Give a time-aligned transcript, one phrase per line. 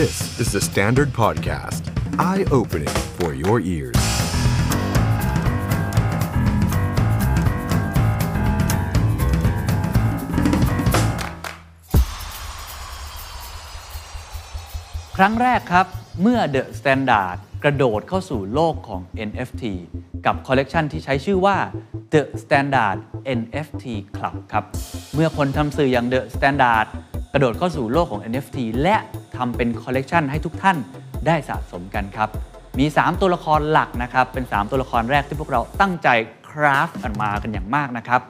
[0.00, 1.82] This is the Standard Podcast.
[2.18, 4.00] Eye-opening for your ears.
[15.16, 15.86] ครั้งแรกครับ
[16.20, 19.64] เมื่อ The Standard กระโดดเข้าสู่โลกของ NFT
[20.26, 21.56] กับคอลเลกชันที่ใช้ชื่อว่า
[22.12, 22.98] The Standard
[23.38, 23.84] NFT
[24.16, 24.64] Club ครับ
[25.14, 26.86] เมื่อคนทำสื่ออย่าง The Standard
[27.32, 28.96] กระโดดเข้าสู่โลกของ NFT และ
[29.36, 30.76] ทำเป็นคอลเลกชันให้ทุกท่าน
[31.26, 32.28] ได้สะสมกันครับ
[32.78, 36.08] มี 3 ตัวละครหลักนะครับ เป็น 3 ตัวละครแรกที่พวกเราตั้งใจ
[36.48, 38.20] คราฟกันมากันอย่างมากนะครับ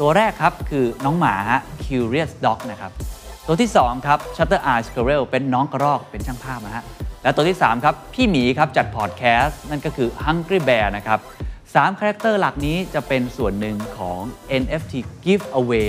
[0.00, 2.92] ตัวแรกครับคือน้องหมาฮะ Curious Dog นะครับ
[3.46, 6.84] ตัวที่ 2 ครับ Shutter Eye Squirrel เป็นน้องกระรอกเป็นช่างภาพนะฮะ
[7.22, 11.18] และตัวที่ 3 ครับ พี่หมีครับจัดพอดแคสต์นั่นก็คือ Hungry Bear นะครับ
[11.64, 14.20] 3 character หลักนี้จะเป็นส่วนหนึ่งของ
[14.62, 14.92] NFT
[15.24, 15.88] Giveaway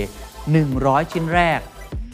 [0.56, 1.60] 100 ชิ้นแรก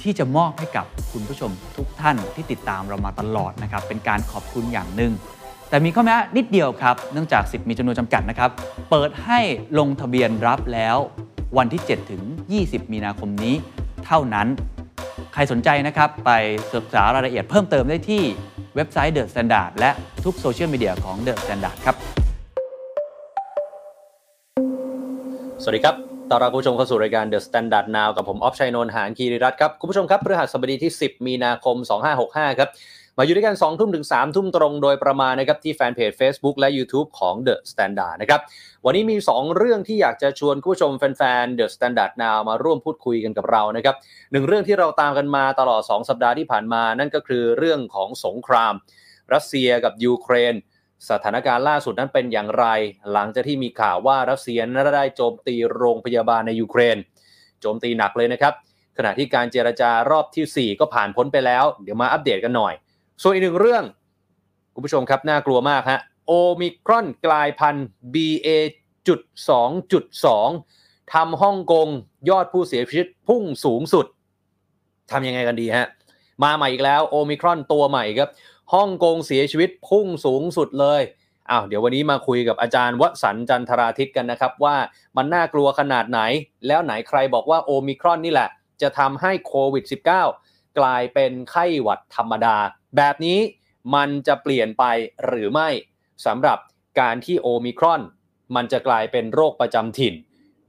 [0.07, 5.13] ที่จะมอบให้กับคุณผู้ชมทุกท่านที่ติดตามเรามาตลอดนะครับ เป็นการขอบคุณอย่างหนึ่ง
[5.71, 8.51] แต่มีข้อแม้นิดเดียวครับ เนื่องจากสิทธิ์มีจำนวนจำกัดนะครับ
[8.91, 9.41] เปิดให้
[9.79, 10.97] ลงทะเบียนรับแล้ว
[11.59, 12.23] วันที่ 7 ถึง
[12.59, 13.55] 20 มีนาคมนี้
[14.07, 14.47] เท่านั้น
[15.33, 16.31] ใครสนใจนะครับ ไป
[16.75, 18.23] ศึกษารายละเอียดเพิ่มเติมได้ที่
[18.77, 19.91] เว็บไซต์ The Standard และ
[20.25, 21.97] ทุกโซเชียลมีเดียของ The Standard ครับ
[25.63, 31.77] สวัสดีครับ ต้อนรับคุณผู้ชมเข้าสู่รายการ The Standard Now กับผมออฟชัยนนท์หานคีริรัตครับ คุณผู้ชมครับพฤหัสบดีที่ 10 มีนาคม
[32.19, 32.69] 2565 ครับ
[33.19, 38.41] มาอยู่ด้วยกัน 2 ทุ่มถึง 3 ทุ่มตรงโดยประมาณนะครับ ที่แฟนเพจ Facebook และ YouTube ของ The Standard นะครับ
[38.85, 43.97] วันนี้มี 2 เรื่องที่อยากจะชวนคุณผู้ชมแฟนๆ The Standard Now มาร่วมพูดคุยกันกับเรานะครับ
[44.33, 48.75] หนึ่งเรื่องที่เราตามกันมาตลอด 2 สัปดาห์ที่ผ่านมา นั่นก็คือเรื่องของสงคราม
[49.35, 50.55] รัสเซียกับยูเครน
[51.11, 52.67] สถานการณ์ล่าสุดนั้นเป็นอย่างไร
[53.13, 56.97] หลังจากที่มีข่าวว่ารัสเซียนั้นได้โจมตีโรงพยาบาลในยูเครน
[57.61, 58.55] โจมตีหนักเลยนะครับ
[58.99, 62.75] ขณะที่การเจรจารอบที่ 4 ก็ผ่านพ้นไปแล้ว เดี๋ยวมาอัปเดตกันหน่อย
[63.23, 63.85] ส่วนอีกหนึ่งเรื่อง
[64.75, 70.27] คุณผู้ชมครับน่ากลัวมากฮะโอมิครอนกลายพันธุ์ BA.2.2
[71.13, 71.89] ทำฮ่องกง
[72.31, 74.07] ยอดผู้เสียชีวิตพุ่งสูงสุด
[75.11, 75.87] ทำยังไงกันดีฮะ
[76.45, 78.31] มาใหม่อีกแล้วโอมิครอนตัวใหม่ครับ
[78.75, 81.03] ฮ่องกงเสียชีวิตพุ่งสูงสุดเลย
[81.51, 84.77] อ้าวเดี๋ยววันนี้มาคุยกับอาจารย์วสันจันทราทิตกันนะครับ ว่า
[85.17, 86.21] มันน่ากลัวขนาดไหน
[86.67, 88.49] แล้วไหนใครบอกว่าโอมิครอนนี่แหละ
[88.83, 89.85] จะทำให้โควิด
[90.33, 92.57] -19 กลายเป็นไข้หวัดธรรมดา
[92.97, 93.39] แบบนี้
[93.95, 94.85] มันจะเปลี่ยนไป
[95.27, 95.69] หรือไม่
[96.27, 96.59] สำหรับ
[97.01, 98.03] การที่โอมิครอน
[98.57, 100.15] มันจะกลายเป็นโรคประจำถิ่น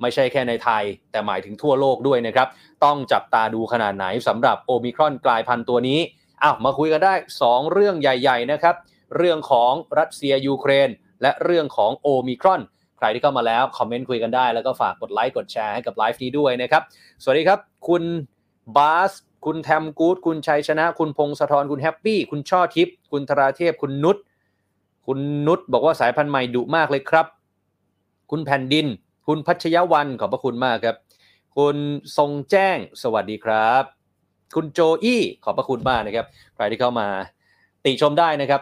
[0.02, 2.48] ไม่ใช่แค่ในไทย แต่หมายถึงทั่วโลกด้วยนะครับ
[2.86, 6.00] ต้องจับตาดูขนาดไหนสำหรับโอมิครอนกลายพันธุ์ตัวนี้
[6.44, 8.76] อ้าวมาคุยกันได้ 2 เรื่องใหญ่ ๆ นะครับ
[9.18, 10.90] เรื่องของรัสเซียยูเครน
[11.22, 12.62] และเรื่องของโอมิครอน
[12.98, 16.84] ใครที่เข้ามาแล้ว คอมเมนต์คุยกันได้ แล้วก็ฝากกดไลค์กดแชร์ให้กับไลฟ์นี้ด้วยนะครับ
[17.22, 18.04] สวัสดีครับ คุณ
[18.78, 19.12] บาส
[19.46, 24.18] คุณแทมกูดคุณชัยชนะ คุณพงศธรคุณแฮปปี้ คุณช่อทิพย์คุณธราเทพ คุณนุช
[25.06, 27.26] คุณนุชบอกว่าสายพันธุ์ใหม่ดุมากเลยครับ
[28.32, 28.86] คุณแผ่นดิน
[29.28, 30.96] คุณพัชยวันขอบพระคุณมากครับ
[31.58, 31.76] คุณ
[32.18, 33.97] ทรงแจ้งสวัสดีครับ
[34.56, 36.26] คุณโจอี้ขอบพระคุณมากนะครับ
[36.56, 37.08] ใครที่เข้ามา
[37.86, 38.62] ติชมได้นะครับ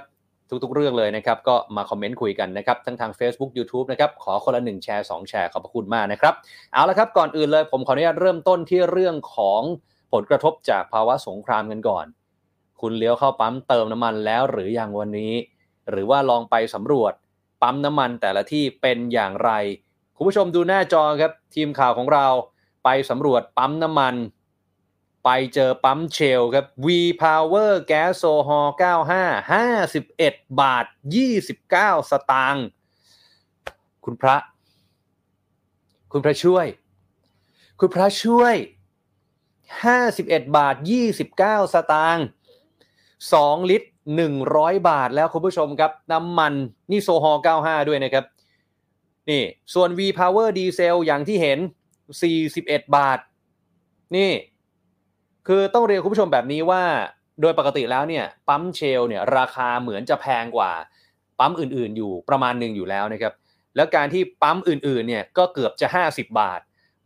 [0.63, 6.33] ทุกๆเรื่องเลยนะครับ ก็มาคอมเมนต์คุยกันนะครับ ทั้งทาง Facebook YouTube นะครับ ขอคนละ1แชร์2แชร์ ขอบพระคุณมากนะครับ
[6.73, 9.61] เอาละครับ ก่อนอื่นเลยผมขออนุญาตเริ่มต้นที่เรื่องของ
[10.13, 12.05] ผลกระทบจากภาวะสงครามกันก่อน
[12.81, 15.33] คุณเลี้ยวเข้าปั๊มเติมน้ำมันแล้วหรือยังวันนี้
[15.89, 17.13] หรือว่าลองไปสำรวจ
[17.61, 19.51] ปั๊มน้ำมันแต่ละที่เป็นอย่างไร
[20.15, 22.27] คุณผู้ชมดูหน้าจอครับ ทีมข่าวของเรา
[22.83, 24.15] ไปสำรวจปั๊มน้ำมัน
[25.25, 26.87] ไปเจอปั๊มเชลครับ V
[27.23, 28.59] Power Gas s o h o
[29.41, 29.53] 95
[29.91, 30.85] 51 บาท
[31.47, 32.65] 29 สตางค์
[34.05, 34.37] คุณพระ
[36.11, 36.67] คุณพระช่วย
[37.79, 38.55] คุณพระช่วย
[39.95, 40.75] 51 บาท
[41.25, 42.25] 29 สตางค์
[43.13, 43.89] 2 ลิตร
[44.37, 46.53] 100 บาทแล้วคุณผู้ชมครับ น้ำมัน
[46.91, 47.31] นี่โซฮอ
[47.61, 48.25] 95 ด้วยนะครับ
[49.29, 49.43] นี่
[49.73, 51.59] ส่วน V Power Diesel อย่างที่เห็น
[52.27, 53.19] 41 บาท
[54.17, 54.31] นี่
[55.47, 56.83] คือต้องเรียนคุณผู้ชมแบบนี้ว่า
[57.41, 60.71] โดยปกติแล้วเนี่ยปั๊มเชลเนี่ยราคาเหมือนจะแพงกว่า
[61.39, 63.33] ปั๊มอื่นๆ อยู่ประมาณหนึ่งอยู่แล้วนะครับ
[63.75, 66.59] แล้วการที่ปั๊มอื่นๆเนี่ยก็เกือบจะ 50 บาท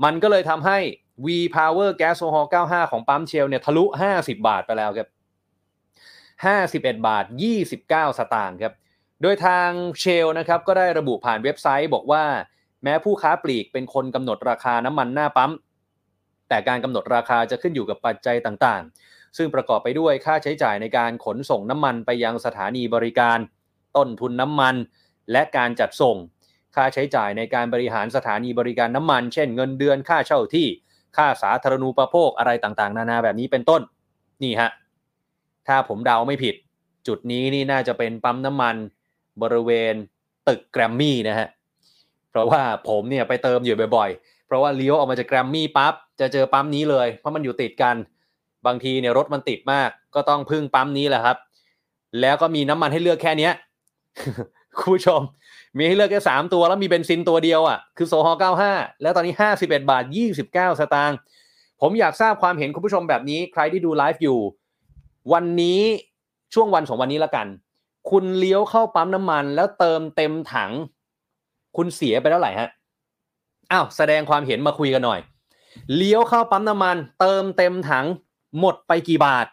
[0.04, 0.78] มันก็เลยทำให้
[1.26, 3.84] V Power Gas s o h o 95 ของปั๊มเชลเนี่ยทะลุ
[4.16, 5.08] 50 บาทไปแล้วครับ
[6.28, 7.26] 51 บาท
[7.72, 8.74] 29 สตางค์ครับ
[9.22, 9.70] โดยทาง
[10.00, 12.24] เชลนะครับก็ได้ระบุผ่านเว็บไซต์บอกว่า
[12.84, 15.52] แม้ผู้ค้าปลีกเป็นคนกำหนดราคาน้ำมันหน้าปั๊ม
[16.50, 23.38] แต่การกำหนดราคาจะขึ้นอยู่กับปัจจัยต่างๆ ซึ่งประกอบไปด้วยค่าใช้จ่ายในการขนส่งน้ำมันไปยังสถานีบริการ
[23.98, 24.76] ต้นทุนน้ำมัน
[25.32, 26.18] และการจัดส่ง
[26.76, 30.68] ค่าใช้จ่ายในการบริหารสถานีบริการน้ำมัน เช่น เงินเดือนค่าเช่าที่
[31.18, 33.82] ค่าสาธารณูปโภคอะไรต่างๆ นานาแบบนี้เป็นต้น
[34.44, 34.70] นี่ฮะ
[35.68, 36.56] ถ้าผมเดาไม่ผิด
[37.08, 38.76] จุดนี้นี่น่าจะเป็นปั๊มน้ำมัน
[39.42, 39.96] บริเวณ
[40.48, 41.48] ตึกแกรมมี่นะฮะ
[42.30, 44.10] เพราะว่าผมเนี่ยไปเติมอยู่บ่อย
[44.50, 47.96] เพราะว่าเลี้ยวออกมาจากแกรมมี่ปั๊บจะเจอปั๊มนี้เลย เพราะมันอยู่ติดกัน
[48.66, 51.38] บางทีเนี่ยรถมันติดมาก ก็ต้องพึ่งปั๊มนี้แหละครับ
[52.22, 53.54] แล้วก็มีน้ำมันให้เลือกแค่เนี้ย
[54.78, 55.22] คุณผู้ชม
[55.78, 58.34] มีให้เลือกแค่สามตัวแล้วมีเบนซินตัวเดียวอะคือโซฮอ
[58.68, 60.04] 95 แล้วตอนนี้ 51 บาท
[60.42, 61.18] 29 สตางค์
[61.82, 64.40] ผมอยากทราบความเห็นคุณผู้ชมแบบนี้ใครที่ดูไลฟ์อยู่
[65.34, 65.82] วันนี้
[66.54, 67.48] ช่วงวันสองวันนี้ละกัน
[68.12, 70.72] คุณเลี้ยวเข้าปั๊มน้ำมันแล้วเติมเต็มถัง
[71.78, 72.70] คุณเสียไปเท่าไหร่ฮะ
[73.72, 75.20] อ้าวแสดงความเห็นมาคุยกันหน่อย
[75.96, 78.06] เลี้ยวเข้าปั๊มน้ำมัน เติมเต็มถัง
[78.60, 79.46] หมดไปกี่บาท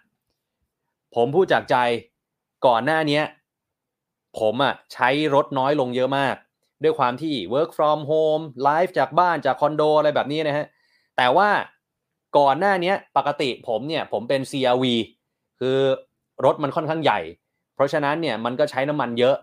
[1.15, 1.77] ผมพูดจากใจ
[2.67, 3.21] ก่อนหน้านี้
[4.39, 6.35] ผมอะใช้รถน้อยลงเยอะมาก
[6.83, 10.67] ด้วยความที่ work from home ไลฟ์จากบ้านจากคอนโดอะไรแบบนี้นะฮะ
[11.17, 11.49] แต่ว่า
[12.39, 14.85] ก่อนหน้านี้ปกติผมเนี่ยผมเป็น CRV
[15.61, 15.79] คือ
[16.45, 17.21] รถมันค่อนข้างใหญ่
[17.75, 19.37] เพราะฉะนั้นเนี่ยมันก็ใช้น้ำมันเยอะ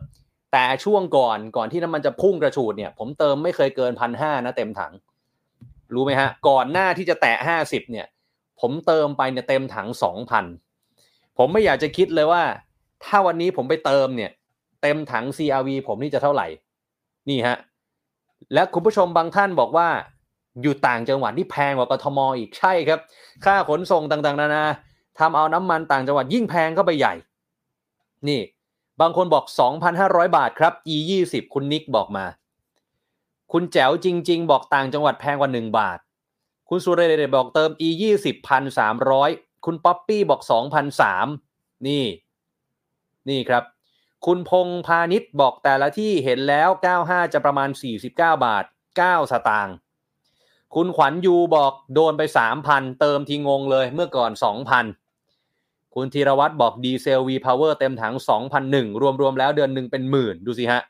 [0.53, 4.93] แต่ช่วงก่อนก่อนที่น้ำมันจะพุ่งกระฉูดเนี่ย ผมเติมไม่เคยเกินพันห้านะเต็มถัง
[5.93, 8.07] รู้ไหมฮะ ก่อนหน้าที่จะแตะห้าสิบเนี่ย
[8.61, 10.45] ผมเติมไปเนี่ยเต็มถังสองพัน
[11.37, 12.43] ผมไม่อยากจะคิดเลยว่า
[13.03, 14.31] ถ้าวันนี้ผมไปเติมเนี่ย
[14.81, 16.47] เต็มถัง CRV ผมนี่จะเท่าไหร่
[17.29, 17.57] นี่ฮะ
[18.53, 19.87] และคุณผู้ชมบางท่านบอกว่า
[20.61, 22.99] อยู่ต่างจังหวัดที่แพงกว่ากทมอีกใช่ครับ
[23.45, 24.63] ค่าขนส่งต่างๆ นานา
[25.19, 27.13] ทำเอาน้ำมันต่างจังหวัดยิ่งแพงเข้าไปใหญ่
[28.27, 28.39] นี่
[29.01, 29.45] บางคนบอก
[29.91, 32.25] 2,500 บาทครับ e 2 0 คุณนิกบอกมา
[33.51, 35.99] คุณแจ๋วจริง ๆ บอกต่างจังหวัดแพงกว่า 1 บาท
[36.69, 38.25] คุณสุรเดชบอกเติม E20
[38.85, 40.41] 1,300 คุณป๊อปปี้บอก
[41.13, 42.05] 2,003นี่
[43.29, 43.63] นี่ครับ
[44.25, 46.69] คุณพงพาณิชย์บอกแต่ละที่เห็นแล้ว
[47.01, 48.65] 95 จะประมาณ 49 บาท
[48.97, 49.75] 9 สตางค์
[50.75, 52.21] คุณขวัญยูบอกโดนไป
[52.61, 54.31] 3,000 เติมทีงงเลยเมื่อก่อน
[54.71, 55.02] 2,000
[55.95, 58.13] คุณธีรวัตรบอกดีเซล V Power เต็มถัง
[58.59, 60.81] 2,001 รวม ๆ แล้วเดือนหนึ่งเป็นหมื่น ดูสิฮะ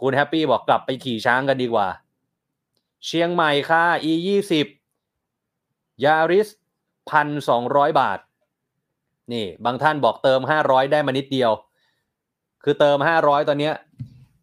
[0.00, 1.88] คุณแฮปปี้บอกกลับไปขี่ช้างกันดีกว่า
[3.06, 4.12] เชียงใหม่ค่า E
[5.08, 6.48] 20ยาริส
[7.10, 8.18] พันสองร้อยบาท
[9.32, 11.50] นี่ บางท่านบอกเติม500ได้มานิดเดียว
[12.64, 13.74] คือเติม500ตอนเนี้ย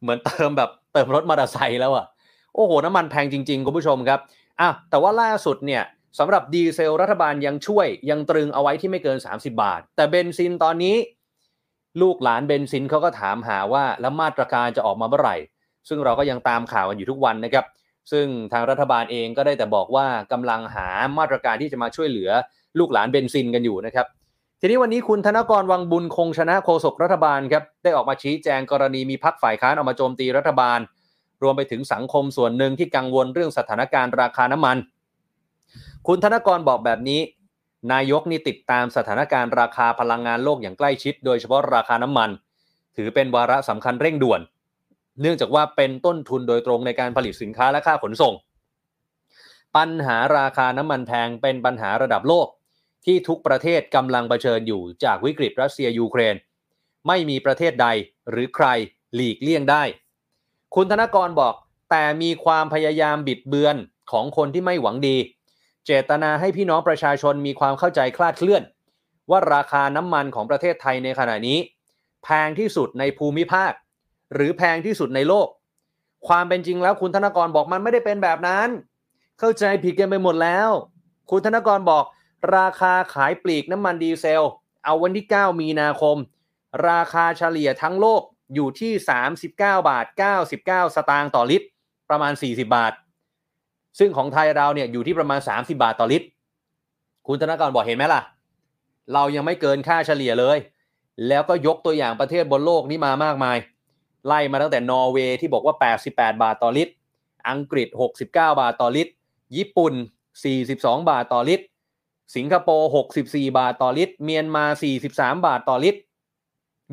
[0.02, 2.06] เหมือนเติมแบบเติมรถมอเตอร์ไซค์แล้วอะ
[2.56, 4.20] โอ้โห น้ำมันแพงจริง ๆ คุณผู้ชมครับ
[4.60, 5.84] อะแต่ว่าล่าสุดเนี่ย
[6.18, 10.96] สำหรับดีเซลรัฐบาลยังช่วยยังตรึงเอาไว้ที่ไม่เกิน 30 บาท แต่เบนซินตอนนี้
[12.02, 15.36] ลูกหลานเบนซินเขาก็ถามหาว่าแล้วมาตรการจะออกมาเมื่อไหร่
[15.90, 17.66] ซึ่งเราก็ยังตามข่าวกันอยู่ทุกวันนะครับ
[18.12, 22.30] ซึ่งทางรัฐบาลเองก็ได้แต่บอกว่ากำลังหามาตรการที่จะมาช่วยเหลือ
[22.80, 24.06] ลูกหลานเบนซินกันอยู่นะครับ
[24.62, 30.80] ทีนี้วันนี้คุณธนกรวังบุญคงชนะโฆษกรัฐบาลครับได้ออกมาชี้แจงกรณีมีพักฝ่ายค้านออกมาโจมตีรัฐบาล
[31.44, 34.78] รวมไปถึงสังคมส่วนหนึ่งที่กังวลเรื่องสถานการณ์ราคาน้ำมัน
[36.08, 37.22] คุณธนกรบอกแบบนี้
[37.92, 42.30] นายกนี่ติดตามสถานการณ์ราคาพลังงานโลกอย่างใกล้ชิด โดยเฉพาะราคาน้ำมัน
[42.98, 44.42] ถือเป็นวาระสำคัญเร่งด่วน
[45.22, 48.34] เนื่องจากว่าเป็นต้นทุนโดยตรงในการผลิตสินค้าและค่าขนส่ง
[49.76, 52.48] ปัญหาราคาน้ำมันแพงเป็นปัญหาระดับโลก
[53.06, 56.36] ที่ทุกประเทศกำลังเผชิญอยู่จากวิกฤตรัสเซียยูเครน
[57.08, 57.88] ไม่มีประเทศใด
[58.30, 58.68] หรือใคร
[59.16, 59.84] หลีกเลี่ยงได้
[60.76, 61.54] คุณธนกรบอก
[61.90, 63.76] แต่มีความพยายามบิดเบือน
[64.12, 65.18] ของคนที่ไม่หวังดี
[65.92, 68.64] เจตนาให้พี่น้องประชาชนมีความเข้าใจคลาดเคลื่อน
[69.30, 71.58] ว่าราคาน้ำมันของประเทศไทยในขณะนี้
[72.24, 73.72] แพงที่สุดในภูมิภาค
[74.34, 75.48] หรือแพงที่สุดในโลก
[76.28, 78.70] ความเป็นจริงแล้วคุณธนกรบอกมันไม่ได้เป็นแบบนั้น
[79.40, 80.70] เข้าใจผิดกันไปหมดแล้ว
[81.30, 82.04] คุณธนกรบอก
[82.58, 84.44] ราคาขายปลีกน้ำมันดีเซล
[84.86, 86.18] เอาวันที่ 9 มีนาคม
[86.90, 88.22] ราคาเฉลี่ยทั้งโลก
[88.56, 88.92] อยู่ที่
[89.38, 90.06] 39 บาท
[90.36, 91.68] 99 สตางค์ต่อลิตร
[92.10, 92.94] ประมาณ 40 บาท
[94.00, 96.28] ซึ่งของไทยเราเนี่ยอยู่ที่ประมาณ 30 บาทต่อลิตร
[97.28, 98.22] คุณธนกรบอกเห็นไหมล่ะ
[99.14, 100.58] เรายังไม่เกินค่าเฉลี่ยเลย
[101.28, 103.58] แล้วก็ยกตัวอย่างประเทศบนโลกนี้มามากมาย
[104.28, 105.76] ไล่มาตั้งแต่นอร์เวย์ที่บอกว่า
[106.08, 106.94] 88 บาทต่อลิตร
[107.50, 109.14] อังกฤษ 69 บาทต่อลิตร
[109.58, 109.94] ญี่ปุ่น
[110.52, 111.66] 42 บาทต่อลิตร
[112.36, 112.90] สิงคโปร์
[113.22, 114.66] 64 บาทต่อลิตร เมียนมา
[115.06, 116.00] 43 บาทต่อลิตร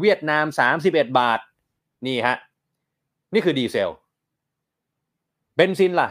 [0.01, 0.47] เวียดนาม
[0.81, 1.41] 31 บาท
[2.07, 2.37] นี่ฮะ
[3.33, 3.91] นี่คือดีเซล
[5.57, 6.09] เบนซินล่ะ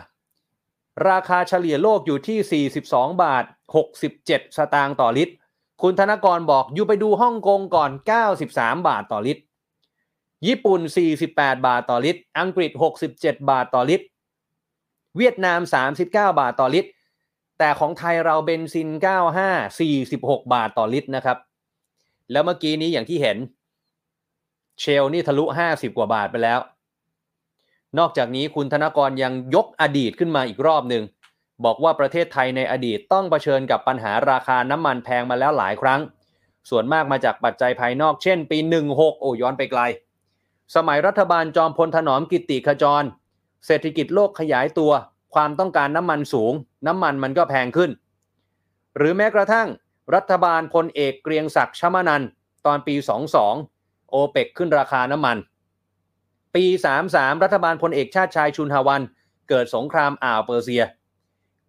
[1.10, 3.44] ราคาเฉลี่ยโลกอยู่ที่ 42 บาท
[4.02, 5.34] 67 สตางค์ต่อลิตร
[5.82, 7.92] คุณธนกรบอกอยู่ไปดูฮ่องกงก่อน
[8.38, 9.44] 93 บาทต่อลิตร
[10.48, 10.80] ญี่ปุ่น
[11.24, 12.72] 48 บาทต่อลิตร อังกฤษ
[13.12, 14.06] 67 บาทต่อลิตร
[15.18, 15.60] เวียดนาม
[15.96, 16.90] 39 บาทต่อลิตร
[17.60, 18.90] แต่ของไทยเราเบนซิน
[19.70, 21.38] 95 46 บาทต่อลิตรนะครับ
[22.32, 23.38] แล้วเมื่อกี้นี้อย่างที่เห็น
[24.80, 26.60] เชลนี่ทะลุ 50 กว่าบาทไปแล้ว
[28.00, 31.04] นอกจากนี้คุณธนกรยังยกอดีตขึ้นมาอีกรอบหนึ่ง
[31.66, 36.02] บอกว่าประเทศไทยในอดีตต้องเผชิญกับปัญหาราคาน้ำมันแพงมาแล้วหลายครั้ง
[36.70, 38.58] ส่วนมากมาจากปัจจัยภายนอกเช่น ปี
[38.92, 39.82] 16 โอ้ย้อนไปไกล
[40.76, 43.04] สมัยรัฐบาลจอมพลถนอมกิติขจร
[43.66, 44.92] เศรษฐกิจโลกขยายตัว
[45.34, 46.54] ความต้องการน้ำมันสูง
[46.88, 47.92] น้ำมันมันก็แพงขึ้น
[48.98, 49.68] หรือแม้กระทั่ง
[50.16, 52.24] รัฐบาลพลเอกเกรียงศักดิ์ชมานัน
[52.66, 52.96] ตอนปี
[53.52, 55.38] 22 โอเปกขึ้นราคาน้ำมัน
[56.56, 56.66] ปี
[57.06, 59.02] 33 รัฐบาลพลเอกชาติชายชุนฮาวัน
[59.50, 60.84] เกิดสงครามอ่าวเปอร์เซีย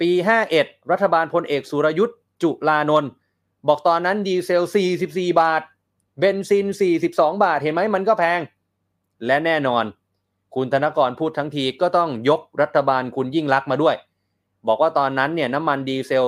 [0.00, 0.10] ปี
[0.50, 3.10] 51 รัฐบาลพลเอกสุรยุทธ์จุลานนท์
[3.68, 4.62] บอกตอนนั้นดีเซล
[5.02, 5.62] 44 บาท
[6.20, 6.66] เบนซิน
[7.06, 8.40] 42 บาท เห็นไหมมันก็แพง
[9.26, 9.84] และแน่นอน
[10.54, 13.96] คุณธนกรพูดทั้งทีก็ต้องยกรัฐบาลคุณยิ่งลักษณ์มาด้วย
[14.66, 16.26] บอกว่าตอนนั้นเนี่ยน้ำมันดีเซล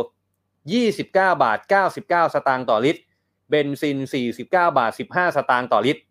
[0.79, 3.03] 29 บาท 99 สตางค์ต่อลิตร
[3.51, 3.99] เบนซิน
[4.35, 6.03] 49 บาท 15 สตางค์ต่อลิตร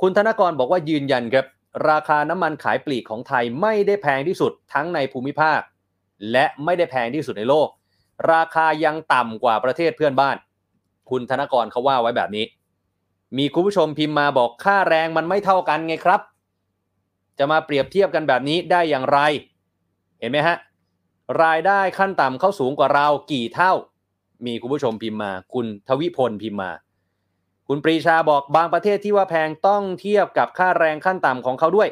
[0.00, 1.46] คุณธนกรบอกว่ายืนยันครับ
[1.90, 5.60] ราคาน้ำมันขายปลีกของไทยไม่ได้แพงที่สุดทั้งในภูมิภาค
[6.32, 7.68] และไม่ได้แพงที่สุดในโลก
[8.32, 10.36] ราคายังต่ำกว่าประเทศเพื่อนบ้าน
[11.10, 12.44] คุณธนกรเขาว่าไว้แบบนี้
[13.38, 16.20] มีคุณผู้ชมพิมพ์มาบอกค่าแรงมันไม่เท่ากันไงครับ
[17.38, 19.18] จะมาเปรียบเทียบกันแบบนี้ได้อย่างไร
[20.20, 20.56] เห็นไหมฮะ
[21.42, 23.72] รายได้ขั้นต่ำเขาสูงกว่าเรากี่เท่า
[24.46, 26.70] มีคุณผู้ชมพิมพ์มา คุณทวิพลพิมพ์มา
[27.68, 31.88] คุณปรีชาบอกบางประเทศที่ว่าแพงต้องเทียบกับค่าแรงขั้นต่ำของเขาด้วย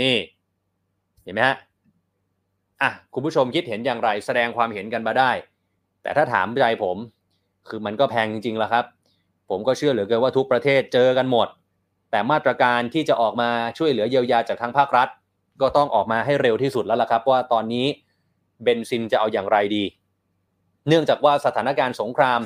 [0.00, 0.16] นี่
[1.24, 1.56] เห็นไหมฮะ
[2.82, 5.30] อะคุณผู้ชมคิดเห็นอย่างไร แสดงความเห็นกันมาได้
[6.02, 6.96] แต่ถ้าถามใจผม
[7.68, 8.84] คือมันก็แพงจริงๆแล้วครับ
[9.50, 11.48] ผมก็เชื่อเหลือเกินว่าทุกประเทศเจอกันหมด
[12.10, 15.08] แต่มาตรการที่จะออกมาช่วยเหลือเยียวยาจากทางภาครัฐ
[15.60, 17.86] ก็ต้องออกมาให้เร็วที่สุดแล้วล่ะครับ ว่าตอนนี้
[18.62, 19.84] เบนซินจะเอาอย่างไรดี
[20.88, 22.40] เนื่องจากว่าสถานการณ์สงคราม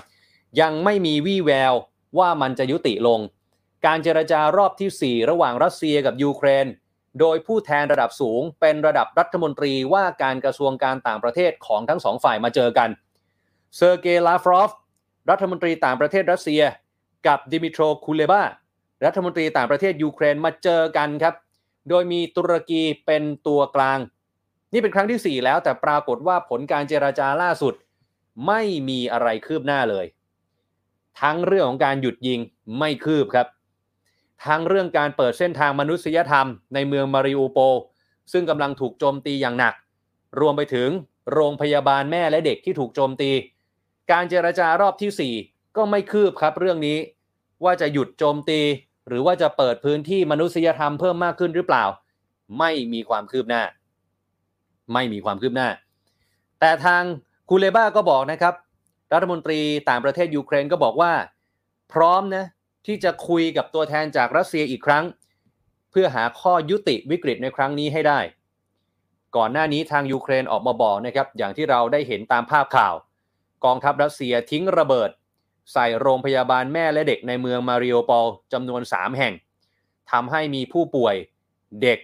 [0.61, 1.75] ยังไม่มีวี่แวว
[2.19, 3.21] ว่ามันจะยุติลง
[3.87, 6.67] การเจรจารอบที่ 4 ระหว่างรัสเซียกับยูเครน
[7.21, 12.89] โดยผู้แทนระดับสูง เป็นระดับรัฐมนตรีว่าการกระทรวงการต่างประเทศของทั้งสองฝ่ายมาเจอกัน
[13.77, 14.71] เซอร์เกย์ลาฟรอฟ
[15.31, 16.63] รัฐมนตรีต่างประเทศรัสเซีย
[17.27, 18.43] กับดิมิโตรคูเลบา
[19.05, 21.35] รัฐมนตรีต่างประเทศยูเครนมาเจอกันครับ
[21.89, 23.99] โดยมีตุรกีเป็นตัวกลาง
[24.73, 27.75] นี่เป็นครั้งที่ 4 แล้วแต่ปรากฏว่าผลการเจรจาล่าสุด
[28.47, 30.07] ไม่มีอะไรคืบหน้าเลย
[31.21, 32.41] ทั้งเรื่องของการหยุดยิง
[32.79, 33.47] ไม่คืบครับ
[34.47, 37.59] ทั้งเรื่องการเปิดเส้นทางมนุษยธรรมในเมืองมาริอูโปล
[38.33, 39.75] ซึ่งกำลังถูกโจมตีอย่างหนัก
[40.41, 40.89] รวมไปถึง
[41.33, 43.31] โรงพยาบาลแม่และเด็กที่ถูกโจมตี
[44.13, 46.99] การเจรจารอบที่ 4 ก็ไม่คืบครับเรื่องนี้
[47.65, 48.61] ว่าจะหยุดโจมตี
[49.09, 51.85] หรือว่าจะเปิดพื้นที่มนุษยธรรมเพิ่มมากขึ้นหรือเปล่า
[52.59, 53.63] ไม่มีความคืบหน้า
[54.93, 55.69] ไม่มีความคืบหน้า
[56.61, 57.03] แต่ทาง
[57.49, 58.55] คูเลบ้าก็บอกนะครับ
[59.13, 61.13] รัฐมนตรีต่างประเทศยูเครนก็บอกว่า
[61.93, 62.45] พร้อมนะ
[62.87, 65.05] ที่จะคุยกับตัวแทนจากรัสเซียอีกครั้ง
[65.91, 68.21] เพื่อหาข้อยุติวิกฤตในครั้งนี้ให้ได้
[69.37, 72.95] ก่อนหน้านี้ทางยูเครนออกมาบอกนะครับอย่างที่เราได้เห็นตามภาพข่าว
[73.65, 75.11] กองทัพรัสเซียทิ้งระเบิด
[75.73, 79.35] ใส่โรงพยาบาลแม่และเด็กในเมืองมาริโอปอลจำนวน 3 แห่ง
[80.11, 81.15] ทำให้มีผู้ป่วย
[81.83, 81.99] เด็ก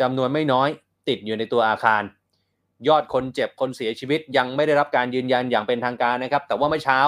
[0.00, 0.68] จำนวนไม่น้อย
[1.08, 2.02] ติดอยู่ในตัวอาคาร
[2.88, 7.00] ยอดคนเจ็บคนเสียชีวิตยังไม่ได้รับการยืนยันอย่างเป็นทางการนะครับ แต่ว่าเมื่อเช้า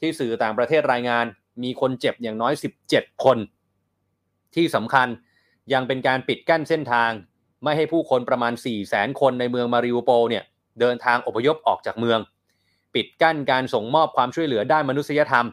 [0.00, 1.24] ที่สื่อต่างประเทศรายงาน
[1.62, 2.52] มีคนเจ็บอย่างน้อย
[2.88, 3.38] 17 คน
[4.54, 5.08] ที่สำคัญ
[5.72, 7.10] ยังเป็นการปิดกั้นเส้นทาง
[7.64, 10.44] ไม่ให้ผู้คนประมาณ 4 0 0 0 0 0คนในเมืองมาริอูโปเนี่ย
[10.80, 12.18] เดินทางอพยพออกจากเมือง
[12.94, 15.46] ปิดกั้นการส่งมอบความช่วยเหลือด้านมนุษยธรรม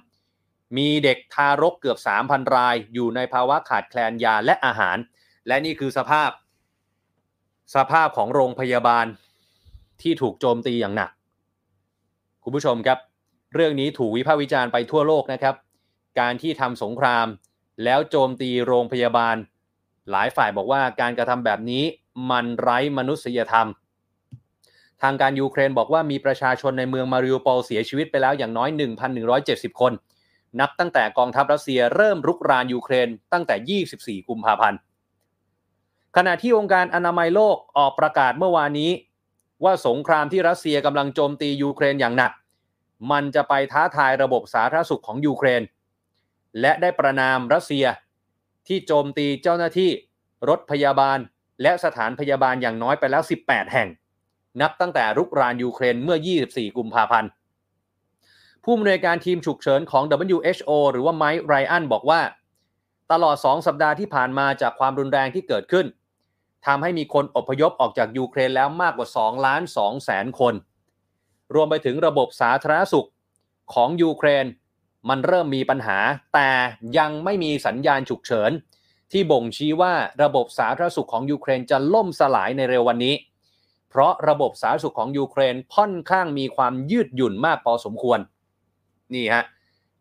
[0.78, 4.98] มีเด็กทารกเกือบ 3,000 ราย อยู่ในภาวะขาดแคลนยาและอาหาร
[5.48, 6.30] และนี่คือสภาพ
[7.76, 9.06] สภาพของโรงพยาบาล
[10.02, 11.10] ที่ถูกโจมตีอย่างหนัก
[12.44, 13.00] คุณผู้ชมครับ
[13.54, 15.56] เรื่องนี้ถูกวิพากษ์วิจารณ์ไปทั่วโลกนะครับ
[16.20, 17.28] การที่ทำสงคราม
[17.84, 19.36] แล้วโจมตีโรงพยาบาล
[20.12, 21.84] หลายฝ่ายบอกว่าการกระทำแบบนี้
[22.30, 23.68] มันไร้มนุษยธรรม
[25.02, 28.70] ทางการยูเครนบอกว่ามีประชาชนในเมืองมาริโอโปลเสียชีวิตไปแล้วอย่างน้อย
[29.26, 29.94] 1,170 คน
[30.60, 34.80] นับตั้งแต่กองทัพรัสเซียเริ่มรุกรานยูเครนตั้งแต่ 24 กุมภาพันธ์
[36.16, 38.92] ขณะที่องค์การอนามัยโลกออกประกาศเมื่อวานนี้
[39.64, 42.32] ว่าสงครามที่รัสเซียกำลังโจมตียูเครนอย่างหนัก
[43.12, 45.62] มันจะไปท้าทายระบบสาธารณสุขของยูเครน
[46.62, 47.86] และได้ประนามรัสเซีย
[48.68, 49.92] ที่โจมตีเจ้าหน้าที่
[50.50, 51.20] รถพยาบาล
[51.62, 53.88] และสถานพยาบาลอย่างน้อยไปแล้ว 18 แห่ง
[54.62, 56.18] นับตั้งแต่รุกรานยูเครนเมื่อ
[56.48, 57.30] 24 กุมภาพันธ์
[58.64, 60.04] ผู้อำนวยการทีมฉุกเฉินของ
[60.36, 62.22] WHO หรือว่าไมค์ไรอันบอกว่า
[63.12, 65.86] ตลอด 2 สัปดาห์ที่ผ่านมาจากความรุนแรงที่เกิดขึ้น
[66.66, 70.54] ทำให้มีคนอพยพออกจากยูเครนแล้วมากกว่า2ล้าน2แสนคน
[71.54, 73.08] รวมไปถึงระบบสาธารณสุข
[73.74, 74.46] ของยูเครน
[75.10, 76.00] มันเริ่มมีปัญหา
[76.34, 76.50] แต่
[76.98, 78.52] ยังไม่มีสัญญาณฉุกเฉิน
[79.12, 79.94] ที่บ่งชี้ว่า
[80.24, 83.16] ระบบสาธารณสุขของยูเครนจะล่มสลายในเร็ววันนี้
[83.90, 88.20] เพราะระบบสาธารณสุขของยูเครนค่อนข้างมีความยืดหยุ่นมากพอสมควร
[89.14, 89.44] นี่ฮะ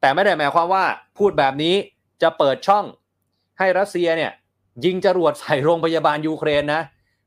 [0.00, 0.84] แต่ไม่ได้หมายความว่า
[1.18, 1.74] พูดแบบนี้
[2.22, 2.84] จะเปิดช่อง
[3.58, 4.32] ให้รัสเซียเนี่ย
[4.84, 6.82] ยิงจรวดใส่โรงพยาบาลยูเครนนะ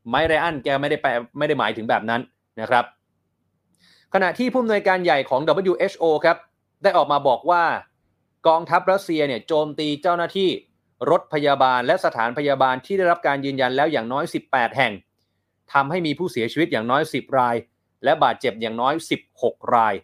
[0.08, 2.20] ไมไรอันแกไม่ได้แปลไม่ได้หมายถึงแบบนั้น
[2.60, 2.84] นะครับ
[4.14, 6.36] ขณะที่ผู้อำนวยการใหญ่ของ WHO ครับ
[6.82, 7.64] ได้ออกมาบอกว่า
[8.46, 10.48] กองทัพรัสเซียเนี่ยโจมตีเจ้าหน้าที่
[11.10, 14.92] รถพยาบาลและสถานพยาบาลที่ได้รับการยืนยันแล้วอย่างน้อย 18 แห่ง
[15.72, 17.56] ทำให้มีผู้เสียชีวิตอย่างน้อย 10 ราย
[18.04, 18.94] และบาดเจ็บอย่างน้อย
[19.34, 19.94] 16 ราย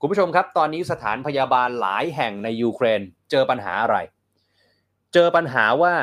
[0.00, 3.96] คุณผู้ชมครับ ตอนนี้สถานพยาบาลหลายแห่งในยูเครน เจอปัญหาอะไร
[5.14, 5.94] เจอปัญหาว่า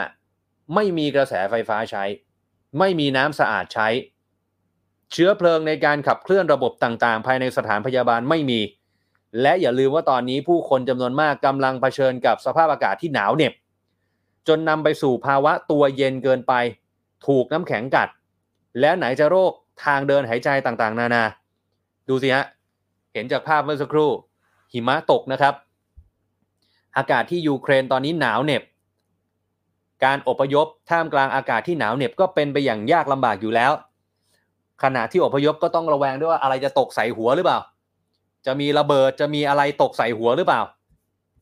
[0.76, 2.04] ไม่มีกระแสไฟฟ้าใช้
[2.80, 3.88] ไม่มีน้ำสะอาดใช้
[5.12, 8.60] เชื้อเพลิงในการขับเคลื่อนระบบต่างๆ ภายในสถานพยาบาลไม่มี
[9.42, 13.54] และอย่าลืมว่าตอนนี้ผู้คนจำนวนมากกำลังเผชิญกับสภาพอากาศที่หนาวเหน็บ
[14.48, 16.54] จนนำไปสู่ภาวะตัวเย็นเกินไป
[17.28, 18.10] ถูกน้ำแข็งกัด
[18.80, 19.52] และไหนจะโรค
[19.86, 21.24] ทางเดินหายใจต่างๆ นานา
[22.10, 22.46] ดูสิฮะ
[23.14, 24.10] เห็นจากภาพเมื่อสักครู่
[24.72, 25.54] หิมะตกนะครับ
[26.98, 28.64] อากาศที่ยูเครนตอนนี้หนาวเหน็บ
[30.04, 33.72] การอพยพท่ามกลางอากาศที่หนาวเหน็บก็เป็นไปอย่างยากลำบากอยู่แล้ว
[34.84, 37.60] ขณะที่อพยพก็ต้องระแวงด้วยว่าอะไรจะตกใส่หัวหรือเปล่า
[38.46, 40.62] จะมีระเบิดจะมีอะไรตกใส่หัวหรือเปล่า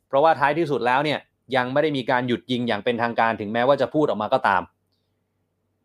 [0.08, 1.20] เพราะว่าท้ายที่สุดแล้วเนี่ย
[1.56, 4.62] ยังไม่ได้มีการหยุดยิงอย่างเป็นทางการถึงแม้ว่าจะพูดออกมาก็ตาม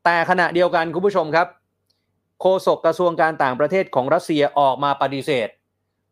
[0.04, 1.46] แต่ขณะเดียวกันคุณผู้ชมครับ
[2.40, 5.48] โฆษกกระทรวงการต่างประเทศของรัสเซียออกมาปฏิเสธ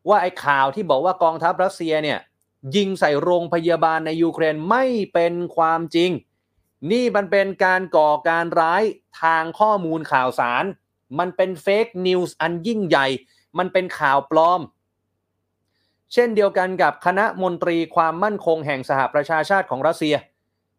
[0.08, 2.18] ว่าไอ้ข่าวที่บอกว่ากองทัพรัสเซียเนี่ย
[2.76, 6.10] ยิงใส่โรงพยาบาลในยูเครนไม่เป็นความจริง
[6.90, 8.82] นี่มันเป็นการก่อการร้าย
[9.22, 10.64] ทางข้อมูลข่าวสาร
[11.18, 13.06] มันเป็น fake news อันยิ่งใหญ่
[13.58, 14.60] มันเป็นข่าวปลอม
[16.12, 20.16] เช่นเดียวกันกับคณะมนตรีความมั่นคงแห่งสหประชาชาติของรัสเซีย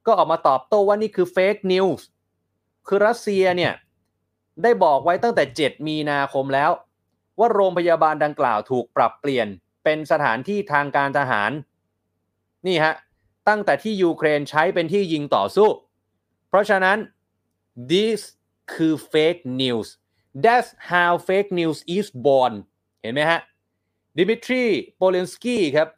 [0.06, 2.06] ก็ออกมาตอบโต้ว่านี่คือ fake news
[2.88, 3.74] คือรัสเซียเนี่ย
[4.64, 6.72] ได้บอกไว้ตั้งแต่ 7 มีนาคมแล้ว
[7.40, 9.48] ว่าโรงพยาบาลดังกล่าวถูกปรับเปลี่ยน
[9.84, 11.52] เป็นสถานที่ทางการทหาร
[12.68, 12.94] นี่ฮะ
[13.48, 15.70] ตั้งแต่ที่ยูเครนใช้เป็นที่ยิงต่อสู้
[16.56, 16.98] เพราะฉะนั้น
[17.92, 18.22] this
[18.74, 19.88] คือ fake news
[20.44, 22.54] that's how fake news is born
[23.02, 23.40] เห็นไหมฮะ
[24.18, 24.64] ดิมิทรี
[24.98, 25.90] โปเลนสกี้ครับ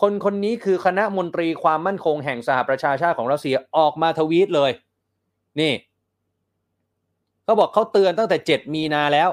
[0.00, 4.70] คนคนนี้คือคณะมนตรีความมั่นคงแห่งสหประชาชาติของรัสเซียออกมาทวีตเลย
[5.60, 5.74] นี่
[7.44, 9.28] เขาบอกเขาเตือนตั้งแต่ 7 มีนาแล้ว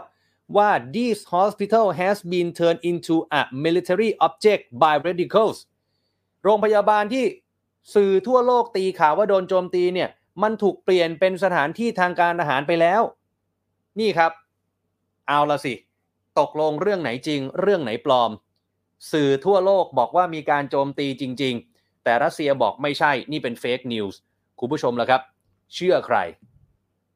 [0.58, 5.58] ว่า this hospital has been turned into a military object by radicals
[6.43, 7.25] โรงพยาบาลที่
[7.95, 10.10] สื่อทั่วโลกตีข่าวว่าโดนโจมตีเนี่ย
[10.43, 13.02] มันถูกเปลี่ยนเป็นสถานที่ทางการทหารไปแล้ว
[14.00, 14.32] นี่ครับ
[15.28, 15.74] เอาละสิ
[16.39, 18.32] ตกลงเรื่องไหนจริง เรื่องไหนปลอม
[19.12, 24.19] สื่อทั่วโลกบอกว่ามีการโจมตีจริง ๆ แต่รัสเซียบอกไม่ใช่นี่เป็น fake news
[24.60, 25.21] คุณผู้ชมละครับ
[25.76, 26.17] เชื่อใคร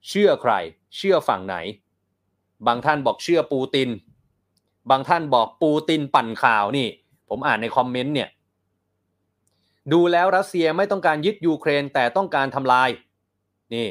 [0.07, 0.53] เชื่อใคร
[0.97, 1.55] เชื่อฝั่งไหน
[2.67, 3.89] บางท่านบอกเชื่อปูติน
[4.89, 6.87] บางท่านบอกปูตินปั่นข่าวนี่
[7.29, 8.29] ผมอ่านในคอมเมนต์เนี่ย
[9.93, 12.89] ดูแล้วรัสเซียไม่ต้องการยึดยูเครนแต่ต้องการทำลาย
[13.73, 13.87] นี่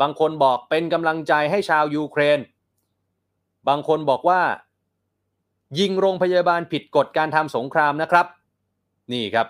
[0.00, 2.38] บางคนบอกเป็นกำลังใจให้ชาวยูเครน
[3.68, 4.40] บางคนบอกว่า
[5.78, 8.26] ยิงโรงพยาบาลผิดกฎการทำสงครามนะครับ
[9.12, 9.46] นี่ครับ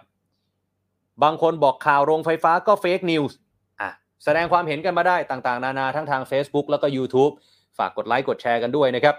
[1.23, 3.37] บางคนบอกข่าวโรงไฟฟ้าก็ fake news
[3.81, 3.91] อะ
[4.25, 7.33] แสดงความเห็นกันมาได้ต่างๆ นานาทั้งทาง Facebook แล้วก็ YouTube
[7.79, 9.15] ฝากกดไลค์กดแชร์กันด้วยนะครับ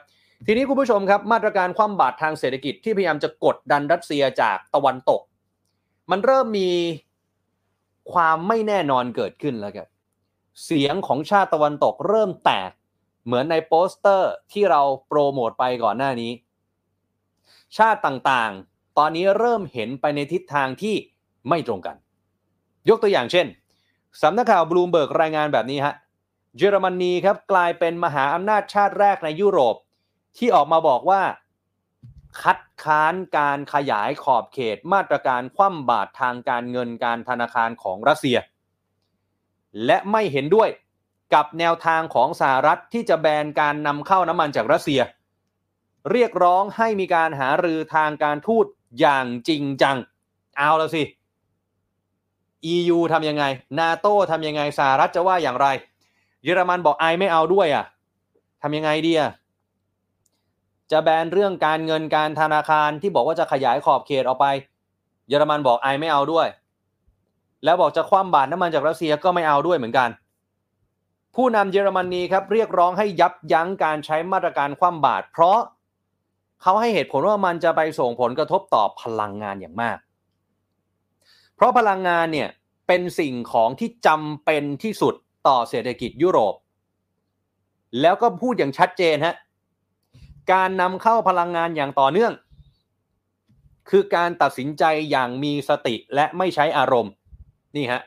[0.45, 5.21] ทีนี้คุณผู้ชมครับ มาตรการคว่ำบาตรทางเศรษฐกิจที่พยายามจะกดดันรัสเซียจากตะวันตก
[6.11, 6.69] มันเริ่มมี
[8.13, 9.87] ความไม่แน่นอนเกิดขึ้นแล้วครับ
[10.63, 12.71] เสียงของชาติตะวันตกเริ่มแตก
[13.25, 16.31] เหมือนในโปสเตอร์ที่เราโปรโมทไปก่อนหน้านี้
[17.77, 20.95] ชาติต่างๆ ตอนนี้เริ่มเห็นไปในทิศทางที่
[21.49, 21.95] ไม่ตรงกัน
[22.89, 23.47] ยกตัวอย่างเช่น
[24.21, 25.95] สำนักข่าวบลูมเบิร์กรายงานแบบนี้ฮะ
[26.57, 29.75] เยอรมนีครับกลายเป็นมหาอำนาจชาติแรกในยุโรป
[30.37, 31.21] ที่ออกมาบอกว่า
[32.41, 38.37] คัดค้านการขยายขอบเขตมาตรการคว่ำบาตรทางการเงินการธนาคารของรัสเซีย
[39.85, 40.69] และไม่เห็นด้วย
[41.33, 45.01] กับแนวทางของสหรัฐที่จะแบนการนำเข้าน้ำมันจากรัสเซีย
[46.11, 48.65] เรียกร้องให้มีการหารือทางการทูต
[48.99, 49.97] อย่างจริงจัง
[50.57, 51.03] เอาแล้วสิ
[52.73, 53.43] EU ทำยังไง
[53.79, 55.67] นาโต้ทำยังไงสหรัฐจะว่าอย่างไร
[56.43, 57.85] เยอรมันบอกไอไม่เอาด้วยอะ
[58.61, 59.31] ทำยังไงดีอะ
[60.91, 64.45] จะแบนเรื่องการเงินการธนาคารที่บอกว่าจะขยายขอบเขตออกไป
[65.29, 66.47] เยอรมันบอกไอไม่เอาด้วย
[67.63, 70.09] แล้วบอกจะคว่ำบาตรน้ำมันจากรัสเซียก็ไม่เอาด้วยเหมือนกัน
[71.35, 75.59] ผู้นำเยอรมนีครับเรียกร้องให้ยับยั้งการใช้มาตรการคว่ำบาตรเพราะ
[76.61, 79.97] เขาให้เหตุผลว่ามันจะไปส่งผลกระทบต่อพลังงานอย่างมาก
[81.55, 82.49] เพราะพลังงานเนี่ย
[82.87, 85.15] เป็นสิ่งของที่จำเป็นที่สุด
[85.47, 86.55] ต่อเศรษฐกิจยุโรป
[88.01, 89.35] แล้วก็พูดอย่างชัดเจนฮะ
[90.53, 92.33] การนำเข้าพลังงานอย่างต่อเนื่อง
[93.89, 97.11] คือการตัดสินใจอย่างมีสติและไม่ใช้อารมณ์
[97.75, 98.01] นี่ฮะ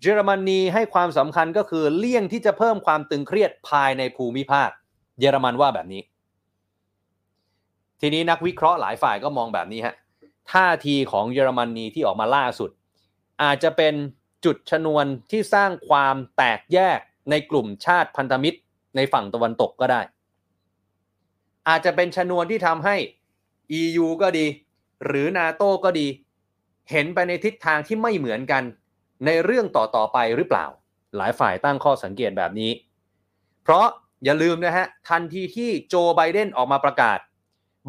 [0.00, 4.70] เยอรมนีให้ความสำคัญก็คือเลี่ยงที่จะเพิ่มความตึงเครียดภายในภูมิภาค
[5.20, 6.02] เยอรมันว่าแบบนี้
[8.00, 9.94] ทีนี้นักวิเคราะห์หลายฝ่ายก็มองแบบนี้ฮะ
[10.52, 12.70] ท่าทีของเยอรมนีที่ออกมาล่าสุด
[13.42, 13.94] อาจจะเป็น
[14.44, 16.98] จุดชนวนที่สร้างความแตกแยก
[17.30, 18.58] ในกลุ่มชาติพันธมิตร
[18.96, 20.00] ในฝั่งตะวันตกก็ได้
[21.68, 22.96] อาจจะเป็นชนวนที่ทำให้
[23.80, 24.46] EU ก็ดี
[25.06, 26.06] หรือนาโตก็ดี
[26.90, 28.62] เห็นไปในทิศทางที่ไม่เหมือนกัน
[29.26, 30.66] ในเรื่องต่อๆไปหรือเปล่า
[31.16, 32.70] หลายฝ่ายตั้งข้อสังเกตแบบนี้
[33.62, 33.86] เพราะ
[34.24, 37.18] อย่าลืมนะฮะ ทันทีที่โจไบเดนออกมาประกาศ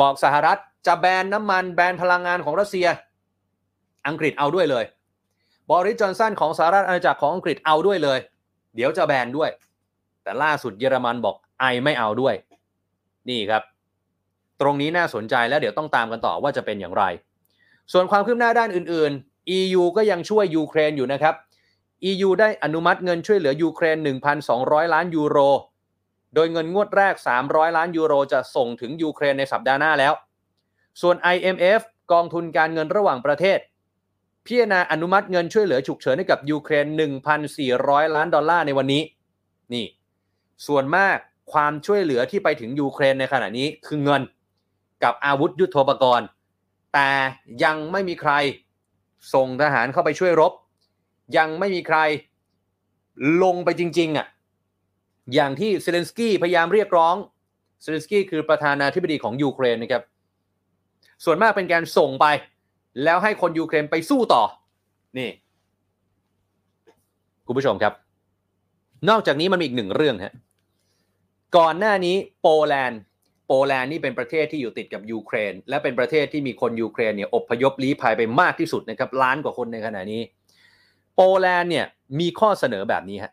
[0.01, 2.87] บอกสหรัฐจะแบนน้ำมันแบนพลังงานของรัสเซีย
[4.07, 4.85] อังกฤษเอาด้วยเลย
[5.71, 8.19] บริจอนสันของสหรัฐอาณาจักรของอังกฤษเอาด้วยเลย
[8.75, 9.49] เดี๋ยวจะแบนด้วย
[10.23, 12.35] แต่ล่าสุดเยอรมันบอกไอไม่เอาด้วย
[13.29, 13.63] นี่ครับ
[14.61, 17.03] ตรงนี้น่าสนใจแล้วเดี๋ยวต้องตามกันต่อว่าจะเป็นอย่างไร
[17.93, 21.35] ส่วนความคืบหน้าด้านอื่นๆ EU ก็ยังช่วยยูเครนอยู่นะครับ
[22.09, 23.97] EU ได้อนุมัติเงินช่วยเหลือยูเครน
[24.45, 25.37] 1,200 ล้านยูโร
[26.35, 27.13] โดยเงินงวดแรก
[27.45, 30.13] 300 ล้านยูโรจะส่งถึงยูเครนในสัปดาห์หน้าแล้ว
[31.01, 31.81] ส่วน IMF
[32.11, 33.59] กองทุนการเงินระหว่างประเทศ
[34.45, 36.85] พิจารณาอนุมัติเงินช่วยเหลือฉุกเฉินให้กับยูเครน
[37.51, 39.01] 1,400 ล้านดอลลาร์ในวันนี้
[39.73, 39.85] นี่
[40.67, 41.17] ส่วนมาก
[41.53, 44.21] ความช่วยเหลือที่ไปถึงยูเครนในขณะนี้คือเงิน
[45.03, 46.27] กับอาวุธยุทโธปกรณ์
[46.93, 47.09] แต่
[47.63, 48.31] ยังไม่มีใคร
[49.33, 50.53] ส่งทหารเข้าไปช่วยรบ
[51.37, 51.97] ยังไม่มีใคร
[53.43, 54.27] ลงไปจริงๆอะ
[55.33, 57.15] อย่างที่เซเลนสกี้พยายามเรียกร้อง
[57.81, 60.03] เซเลนสกี้คือประธานาธิบดีของยูเครนนะครับ
[61.25, 62.25] ส่วนมากเป็นการส่งไป
[63.03, 64.43] แล้วให้คนยูเครนไปสู้ต่อ
[65.17, 65.29] นี่
[67.45, 67.93] คุณผู้ชมครับ
[69.09, 70.33] นอกจากนี้มันมีอีกหนึ่งเรื่องฮะ
[71.57, 73.01] ก่อนหน้านี้โปแลนด์
[73.51, 80.21] โปแลนด์นี่เป็นประเทศที่อยู่ติดกับยูเครน และเป็นประเทศที่มีคนยูเครนเนี่ยอพยพลี้ภัยไปมากที่สุดนะครับล้านกว่าคนในขณะนี้
[81.15, 81.85] โปแลนด์เนี่ย
[82.19, 83.31] มีข้อเสนอแบบนี้ฮะ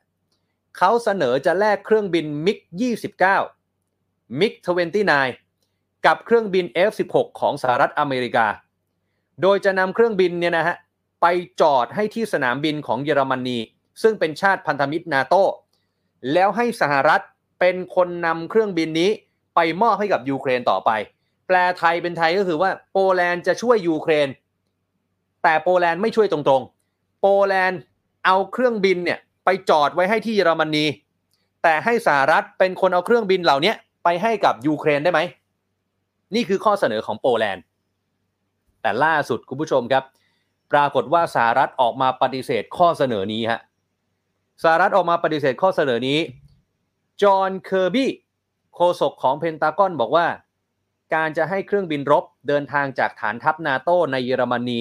[0.78, 2.58] เขาเสนอจะแลกเครื่องบินมิก
[3.68, 4.52] 29มิก
[5.30, 8.46] 29 กับเครื่องบิน F16 ของสหรัฐอเมริกา
[9.42, 10.76] โดยจะนำเครื่องบินเนี่ยนะฮะ
[11.22, 11.26] ไป
[11.60, 13.58] จอดให้ที่สนามบินของเยอรมนี
[14.02, 15.34] ซึ่งเป็นชาติพันธมิตรนาโต
[16.32, 17.22] แล้วให้สหรัฐ
[17.60, 19.10] เป็นคนนำเครื่องบินนี้
[19.56, 20.90] ไปมอบให้กับยูเครนต่อไป
[21.46, 24.28] แปลไทยเป็นไทยก็คือว่าโปแลนด์จะช่วยยูเครน
[25.42, 27.80] แต่โปแลนด์ไม่ช่วยตรงๆ โปแลนด์
[28.24, 30.84] เอาเครื่องบินเนี่ยไปจอดไว้ให้ที่เยอรมนี
[31.62, 33.72] แต่ให้สหรัฐเป็นคนเอาเครื่องบินเหล่านี้
[34.04, 35.20] ไปให้กับยูเครนได้ไหม
[36.34, 37.62] นี่คือข้อเสนอของโปแลนด์
[38.82, 40.04] แต่ล่าสุดคุณผู้ชมครับ
[40.72, 43.60] ปรากฏว่าสหรัฐออกมาปฏิเสธข้อเสนอนี้ฮะ
[44.62, 46.18] สหรัฐออกมาปฏิเสธข้อเสนอนี้
[47.22, 48.10] จอห์นเคอร์บี้
[48.76, 50.26] โฆษกของเพนตากอนบอกว่า
[51.14, 54.80] การจะให้เครื่องบินรบเดินทางจากฐานทัพนาโตในเยอรมนี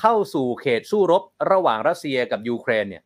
[0.00, 3.02] เข้าสู่เขตสู้รบระหว่างรัสเซียกับยูเครนเนี่ย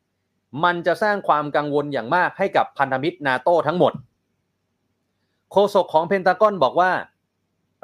[0.64, 3.92] มันจะสร้างความกังวลอย่างมากให้กับพันธมิตรนาโตทั้งหมด
[5.52, 6.92] โฆษกของเพนตากอนบอกว่า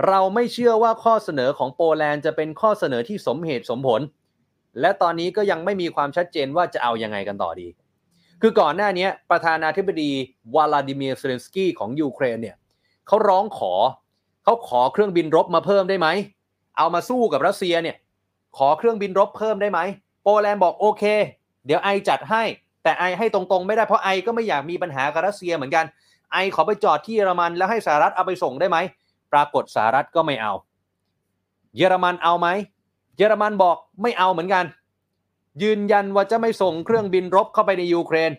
[0.07, 4.01] เราไม่เชื่อว่าข้อเสนอของโปแลนด์จะเป็นข้อเสนอที่สมเหตุสมผล
[4.81, 7.69] และตอนนี้ก็ยังไม่มีความชัดเจนว่าจะเอายังไงกันต่อดี
[8.41, 10.11] คือก่อนหน้านี้ประธานาธิบดี
[10.55, 12.57] วลาดิเมียร์เซเลนสกี้ของยูเครนเนี่ย
[13.07, 13.73] เขาร้องขอ
[14.45, 16.09] เขาขอเครื่องบินรบมาเพิ่มได้ไหม
[16.79, 17.97] เอามาสู้กับรัสเซียเนี่ย
[18.57, 19.81] ขอเครื่องบินรบเพิ่มได้ไหม
[20.23, 21.05] โปแลนด์บอกโอเค
[21.67, 22.43] เดี๋ยวไอจัดให้
[22.83, 25.85] แต่ไอให้ตรงๆไม่ได้เพราะไอก็ไม่อยากมีปัญหากับรัสเซียเหมือนกัน
[26.33, 28.79] ไอขอไปจอดที่เยอรมันแล้วให้สหรัฐเอาไปส่งได้ไหม
[29.33, 30.53] ปรากฏสหรัฐก็ไม่เอา
[31.77, 32.49] เยอรมันเอาไหม
[33.17, 34.65] เยอรมันบอกไม่เอาเหมือนกัน
[35.63, 38.33] ยืนยันว่าจะไม่ส่งเครื่องบินรบเข้าไปในยูเครน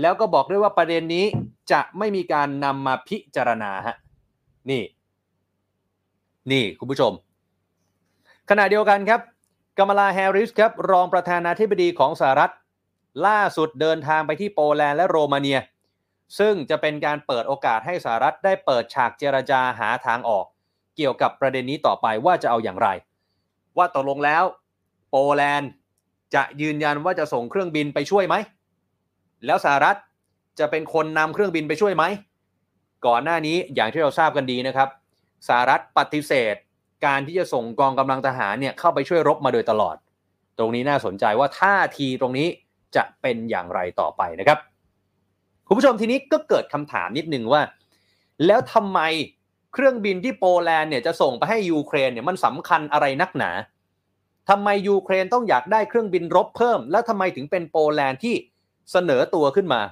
[0.00, 1.24] แล้วก็บอกด้วยว่าประเด็นนี้
[1.72, 3.96] จะไม่มีการนำมาพิจารณาฮะ
[4.70, 4.82] นี่
[6.50, 7.12] นี่คุณผู้ชม
[8.50, 9.20] ขณะเดียวกันครับ
[9.78, 12.52] กัมลาแฮร์ริสครับ รองประธานาธิบดีของสหรัฐ
[13.26, 15.60] ล่าสุดเดินทางไปที่โปแลนด์และโรมาเนีย
[16.38, 20.46] ซึ่งจะเป็นการเปิดโอกาสให้สหรัฐได้เปิดฉากเจรจาหาทางออก
[20.96, 22.88] เกี่ยวกับประเด็นนี้ต่อไปว่าจะเอาอย่างไร
[23.76, 24.44] ว่าตกลงแล้ว
[25.10, 25.70] โปแลนด์
[26.34, 28.34] จะยืนยันว่าจะส่งเครื่องบินไปช่วยไหม
[29.46, 29.96] แล้วสหรัฐ
[30.58, 32.04] จะเป็นคนนำเครื่องบินไปช่วยไหม
[33.06, 34.88] ก่อนหน้านี้อย่างที่เราทราบกันดีนะครับ
[35.48, 36.54] สหรัฐปฏิเสธ
[37.06, 39.96] การที่จะส่งกองกำลังทหารเนี่ยเข้าไปช่วยรบมาโดยตลอด
[40.58, 42.48] ตรงนี้น่าสนใจว่าท่าทีตรงนี้
[42.96, 44.58] จะเป็นอย่างไรต่อไปนะครับ
[45.66, 47.62] คุณผู้ชมทีนี้ก็เกิดคำถามนิดนึงว่า
[48.46, 49.00] แล้วทำไม
[49.72, 53.50] เครื่องบินที่โปแลนด์เนี่ยจะส่งไปให้ยูเครนเนี่ยมันสำคัญอะไรนักหนา
[54.48, 58.34] ทำไมยูเครนต้องอยากได้เครื่องบินรบเพิ่ม แล้วทำไมถึงเป็นโปแลนด์ที่
[58.92, 59.82] เสนอตัวขึ้นมา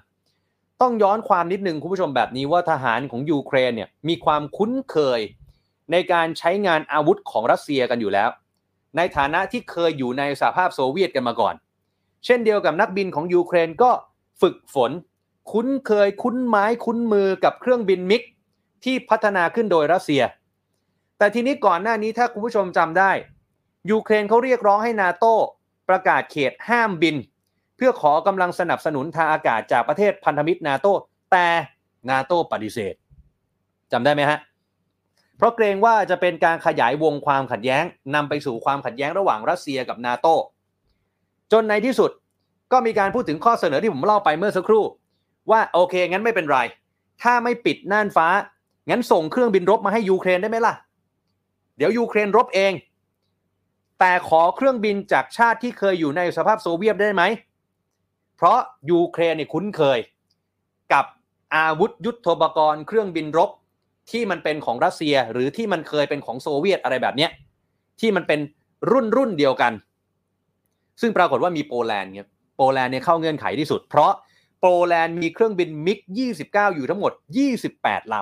[0.81, 5.21] ต้องย้อนความนิดนึงคุณผู้ชมแบบนี้ว่าทหารของยูเครนเนี่ยมีความคุ้นเคย
[5.93, 8.31] ในการใช้งานอาวุธของรัสเซียกันอยู่แล้ว
[8.97, 11.55] ในฐานะที่เคยอยู่ในสหภาพโซเวียตกันมาก่อน
[12.25, 13.91] เช่นเดียวกับนักบินของยูเครนก็
[14.41, 14.91] ฝึกฝน
[15.53, 18.23] คุ้นเคยคุ้นไม้คุ้นมือกับเครื่องบินมิก
[18.85, 20.23] ที่พัฒนาขึ้นโดยรัสเซีย
[21.19, 23.11] แต่ทีนี้ก่อนหน้านี้ถ้าคุณผู้ชมจำได้
[23.91, 25.35] ยูเครนเขาเรียกร้องให้นาโต้
[25.89, 27.17] ประกาศเขตห้ามบิน
[27.77, 30.93] เพื่อขอกำลังสนับสนุนทางอากาศจากประเทศพันธมิตรนาโต้
[31.33, 31.47] แต่
[32.11, 32.95] นาโต้ปฏิเสธ
[33.93, 34.39] จำได้ไหมฮะ
[35.37, 40.35] เพราะเกรงว่าจะเป็นการขยายวงความขัดแย้งนำไปสู่ความขัดแย้งระหว่างรัสเซียกับนาโต้
[41.53, 42.11] จนในที่สุด
[42.73, 44.85] ก็มีการพูดถึงข้อเสนอที่ผมเล่าไปเมื่อสักครู่
[45.51, 46.59] ว่าโอเค งั้นไม่เป็นไร
[47.23, 48.29] ถ้าไม่ปิดน่านฟ้า
[48.91, 50.75] งั้นส่งเครื่องบินรบมาให้ยูเครนได้ไหมล่ะ
[51.77, 52.73] เดี๋ยวยูเครนรบเอง
[54.01, 57.23] แต่ขอเครื่องบินจากชาติที่เคยอยู่ในสหภาพโซเวียตได้ไหม
[58.37, 58.59] เพราะ
[58.91, 59.99] ยูเครนเนี่ยคุ้นเคย
[60.93, 61.05] กับ
[61.57, 63.51] อาวุธยุทโธปกรณ์เครื่องบินรบ
[64.11, 67.31] ที่มันเป็นของรัสเซียหรือที่มันเคยเป็นของโซเวียตอะไรแบบเนี้ย
[68.01, 68.41] ที่มันเป็น
[68.91, 69.73] รุ่นรุ่นเดียวกัน
[71.01, 74.13] ซึ่งปรากฏว่ามีโปแลนด์ครับโปแลนด์เนี่ยเข้าเงื่อนไขที่สุด เพราะ
[74.61, 75.99] โปแลนด์มีเครื่องบินมิก
[76.39, 77.13] 29 อยู่ทั้งหมด
[77.63, 78.15] 28 ล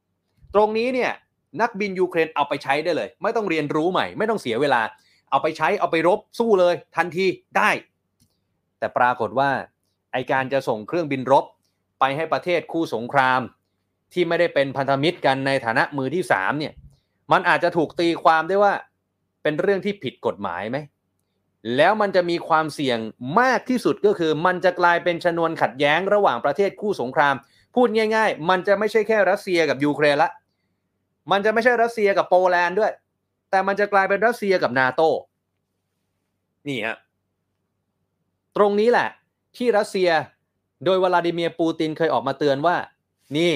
[0.00, 1.12] ำ ตรงนี้เนี่ย
[1.60, 4.80] นักบินยูเครนเอาไปใช้ได้เลย ไม่ต้องเรียนรู้ใหม่ ไม่ต้องเสียเวลา
[5.34, 7.70] เอาไปใช้เอาไปรบสู้เลยทันทีได้
[8.78, 9.50] แต่ปรากฏว่า
[10.12, 11.44] ไอการจะส่งเครื่องบินรบ
[12.00, 13.40] ไปให้ประเทศคู่สงคราม
[14.12, 16.72] ที่ไม่ได้เป็นพันธมิตรกันในฐานะมือที่3เนี่ย
[17.32, 18.74] มันอาจจะถูกตีความได้ว่า
[19.42, 20.78] เป็นเรื่องที่ผิดกฎหมายไหม
[21.76, 22.98] แล้วมันจะมีความเสี่ยง
[23.40, 27.34] มากที่สุดก็คือ มันจะกลายเป็นชนวนขัดแย้งระหว่างประเทศคู่สงคราม
[27.74, 30.30] พูดง่าย ๆ มันจะไม่ใช่แค่รัสเซียกับยูเครนละ
[31.30, 32.92] มันจะไม่ใช่รัสเซียกับโปแลนด์ด้วย
[33.54, 35.02] แต่มันจะกลายเป็นรัสเซียกับนาโต
[36.68, 36.96] นี่ฮะ
[38.56, 39.08] ตรงนี้แหละ
[39.56, 40.10] ที่รัสเซีย
[40.84, 42.76] โดยวลาดิเมียร์ปูตินเคยออกมาเตือนว่า
[43.36, 43.52] นี่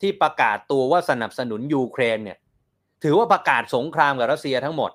[0.00, 2.38] ที่ประกาศตัวว่าสนับสนุนยูเครนเนี่ย
[3.02, 4.90] ถือว่าประกาศสงครามกับรัสเซียทั้งหมด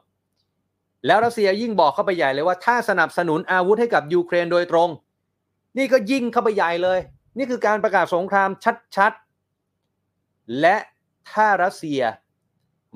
[1.05, 4.89] แล้วรัสเซียยิ่งบอกเข้าไปใหญ่เลยว่าถ้าสนับสนุนอาวุธให้กับยูเครนโดยตรง
[5.77, 6.99] นี่ก็ยิ่งเข้าไปใหญ่เลย
[7.37, 8.49] นี่คือการประกาศสงคราม
[8.95, 10.75] ชัดๆและ
[11.31, 12.01] ถ้ารัสเซีย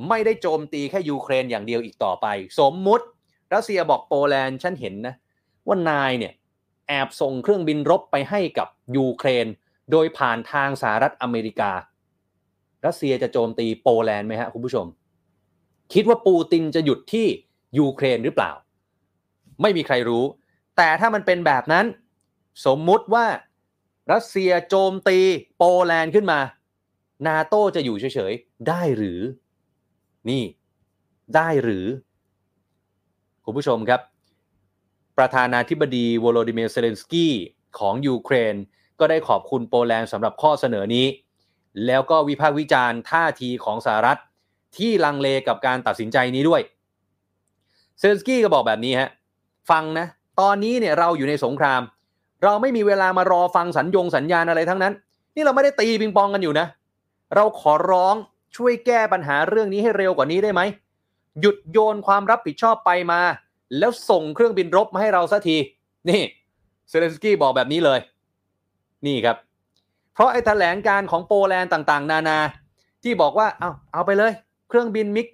[0.07, 2.27] ไม่ได้โจมตีแค่ยูเครนอย่างเดียวอีกต่อไป
[2.59, 3.05] สมมุติ
[3.53, 5.15] รัสเซียบอกโปแลนด์ฉันเห็นนะ
[5.67, 6.33] ว่านายเนี่ย
[6.87, 9.47] แอบส่งเครื่องบินรบไปให้กับยูเครน
[9.91, 11.71] โดยผ่านทางสหรัฐอเมริกา
[12.85, 14.85] รัสเซียจะโจมตีโปแลนด์ไหมฮะคุณผู้ชม
[15.93, 17.27] คิดว่าปูตินจะหยุดที่
[17.79, 18.51] ยูเครนหรือเปล่า
[19.61, 20.23] ไม่มีใครรู้
[20.77, 21.85] แต่ถ้ามันเป็นแบบนั้น
[22.65, 23.25] สมมุติว่า
[24.11, 25.19] รัสเซียโจมตี
[25.57, 26.39] โปแลนด์ขึ้นมา
[27.27, 29.19] นาโตจะอยู่เฉยๆ ได้หรือ
[30.29, 30.43] นี่
[31.35, 31.85] ได้หรือ
[33.45, 34.01] คุณผู้ชมครับ
[35.17, 37.33] ประธานาธิบดีโวโลดิเมียร์เซเลนสกี้
[37.79, 38.55] ของยูเครน
[38.99, 41.05] ก็ได้ขอบคุณโปแลนด์สำหรับข้อเสนอนี้
[41.85, 44.19] แล้วก็วิพากษ์วิจารณ์ท่าทีของสหรัฐ
[44.77, 46.61] ที่ลังเลกับการตัดสินใจนี้ด้วย
[47.99, 49.09] เซเลนสกี้ก็บอกแบบนี้ฮะ
[49.69, 50.07] ฟังนะ
[50.39, 51.81] ตอนนี้เนี่ยเราอยู่ในสงคราม
[52.43, 54.93] เราไม่มีเวลามารอฟังสัญญงสัญญาณอะไรทั้งนั้น
[55.35, 56.67] นี่เราไม่ได้ตีปิงปองกันอยู่นะ
[57.35, 58.15] เราขอร้อง
[58.55, 60.61] ช่วยแก้ปัญหาเรื่องนี้ให้เร็วกว่านี้ได้ไหม
[61.41, 63.21] หยุดโยนความรับผิดชอบไปมา
[63.77, 65.57] แล้วส่งเครื่องบินรบมาให้เราสักที
[66.09, 66.21] นี่
[66.89, 67.99] เซเลนสกี้บอกแบบนี้เลย
[69.05, 69.37] นี่ครับ
[70.13, 72.37] เพราะไอ้แถลงการณ์ของโปแลนด์ต่างๆ นานา
[73.03, 74.31] ที่บอกว่าเอาเอาไปเลย
[74.69, 75.27] เครื่องบินมิก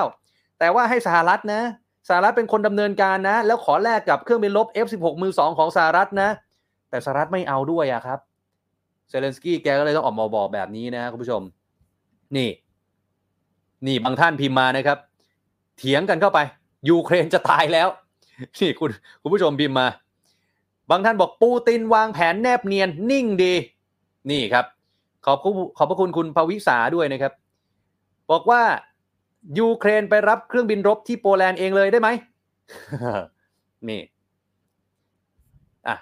[0.00, 1.60] 29 แต่ว่าให้สหรัฐนะ
[2.08, 6.28] สหรัฐเป็นคนดำเนินการนะ แล้วขอแลกกับเครื่องบินรบ F16 มือสองของสหรัฐนะ
[6.90, 8.18] แต่สหรัฐไม่เอาด้วยอะครับ
[9.08, 11.42] เซเลนสกี้แกก็เลยต้องออกมาบอกแบบนี้นะครับคุณผู้ชม
[12.36, 12.50] นี่
[13.86, 14.98] นี่บางท่านพิมพ์มานะครับ
[15.78, 16.38] เถียงกันเข้าไป
[16.88, 17.88] ยูเครนจะตายแล้ว
[18.58, 18.90] นี่คุณ
[19.22, 19.86] คุณผู้ชมพิมพ์มา
[20.90, 23.54] บางท่านบอกปูตินวางแผนแนบเนียนนิ่งดี
[24.30, 24.66] นี่ครับ
[25.26, 27.32] ขอบคุณขอบพระคุณคุณภวิสาด้วยนะครับ
[28.30, 28.62] บอกว่า
[29.58, 32.08] ยูเครนไปรับเครื่องบินรบที่โปแลนด์เองเลยได้ไหม
[33.88, 34.00] นี่
[35.86, 35.96] อะ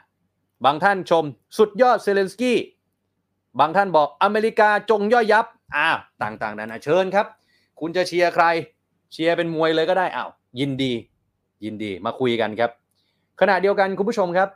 [0.65, 1.25] บางท่านชม
[1.59, 2.59] สุดยอดเซเลนสกี้
[3.61, 7.27] บางท่านบอกอเมริกาจงย่อยยับ อ้าวต่างๆนานาเชิญครับ
[7.81, 8.45] คุณจะเชียร์ใคร
[9.13, 10.31] เชียร์เป็นมวยเลยก็ได้อ้าว
[10.61, 10.93] ยินดี
[11.65, 12.71] ยินดีมาคุยกันครับ
[13.41, 14.49] ขณะเดียวกันคุณผู้ชมครับ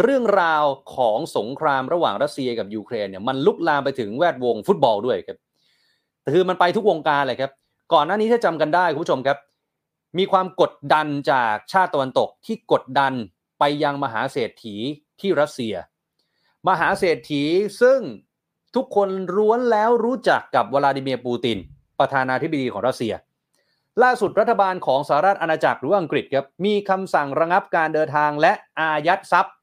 [0.00, 0.64] เรื่องราว
[0.96, 5.38] ของสงครามระหว่างรัสเซียกับยูเครนเนี่ยมันลุกลามไปถึงแวดวงฟุตบอลด้วยครับ
[6.32, 7.50] คือมันไปทุกวงการเลยครับ
[7.92, 9.38] ก่อนหน้านี้ถ้าจำกันได้คุณผู้ชมครับ
[10.18, 13.12] มีความกดดันจากชาติตะวันตกที่กดดัน
[13.58, 14.76] ไปยังมหาเศรษฐี
[15.20, 15.74] ที่รัสเซีย
[16.68, 17.42] มหาเศรษฐี
[17.80, 18.00] ซึ่ง
[18.74, 21.58] ทุกคนร้วนแล้วรู้จักกับวลาดิเมียร์ปูติน
[21.98, 23.14] ประธานาธิบดีของรัสเซีย
[24.02, 29.54] ล่าสุดรัฐบาลของสหรัฐอาณาจักรหรืออังกฤษครับมีคำสั่งระงับการเดินทางและอายัดทรัพย์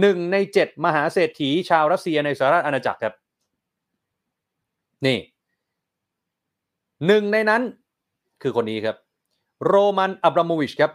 [0.00, 3.14] หนึ่งในเจ็ดมหาเศรษฐีชาวรัสเซียในสหรัฐอาณาจักรครับ
[5.06, 5.18] นี่
[7.06, 7.62] หนึ่งในนั้น
[8.42, 8.96] คือคนนี้ครับ
[9.66, 10.92] โรมันอับราโมวิชครับ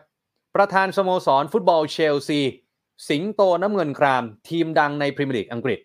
[0.56, 2.40] ประธานสโมสรฟุตบอลเชลซี
[3.10, 5.80] สิงโตน้ำเงินคราม ทีมดังในพรีเมียร์ลีกอังกฤษ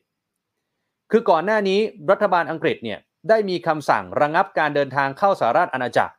[1.13, 2.99] คือก่อนหน้านี้รัฐบาลอังกฤษเนี่ย
[3.29, 6.13] ได้มีคำสั่งระงับการเดินทางเข้าสหรัฐอาณาจักร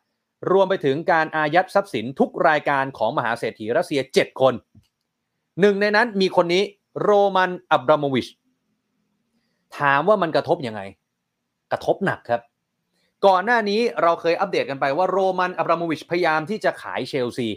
[0.51, 4.53] รวมไปถึงการอายัดทรัพย์สินทุกรายการของมหาเศรษฐีรัสเซีย 7 คน
[5.59, 6.63] หนึ่งในนั้นมีคนนี้
[7.01, 8.27] โรมันอับราโมวิช
[9.79, 10.81] ถามว่ามันกระทบยังไง
[11.71, 12.41] กระทบหนักครับ
[13.25, 17.47] ก่อนหน้านี้เราเคยอัปเดตกันไปว่าโรมันอับราโมวิชพยายามที่จะขายเชลซี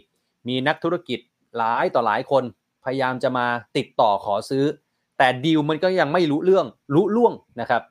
[0.48, 1.18] มีนักธุรกิจ
[1.56, 2.44] หลายต่อหลายคน
[2.84, 3.46] พยายามจะมา
[3.76, 4.64] ติดต่อขอซื้อ
[5.18, 7.82] แต่ดีลมันก็ยังไม่รู้เรื่องรู้ล่วงนะครับ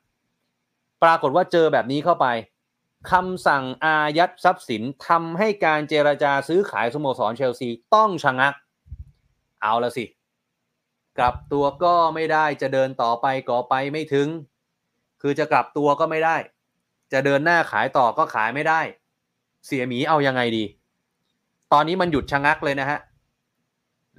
[1.02, 2.26] ปรากฏว่าเจอแบบนี้เข้าไป
[3.10, 8.54] คำสั่งอายัดทรัพย์สินทำให้การเจรจาซื้อขายสโมสรเชลซีต้องชะงัก
[9.62, 10.04] เอาละสิ
[11.18, 14.28] กลับตัวก็ไม่ได้จะเดินต่อไปก็ไปไม่ถึง
[15.22, 16.36] คือจะกลับตัวก็ไม่ได้
[17.12, 18.80] จะเดินหน้าขายต่อก็ขายไม่ได้
[19.66, 20.64] เสียหมีเอายังไงดี
[21.72, 22.98] ตอนนี้มันหยุดชะงักเลยนะฮะ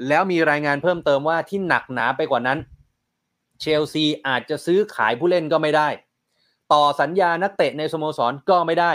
[0.07, 2.59] แล้วมีรายงานเพิ่มเติมว่าที่หนักหนาไปกว่านั้น
[3.61, 5.89] เชลซีอาจจะซื้อขายผู้เล่นก็ไม่ได้
[6.73, 8.91] ต่อสัญญานักเตะในสโมสรก็ไม่ได้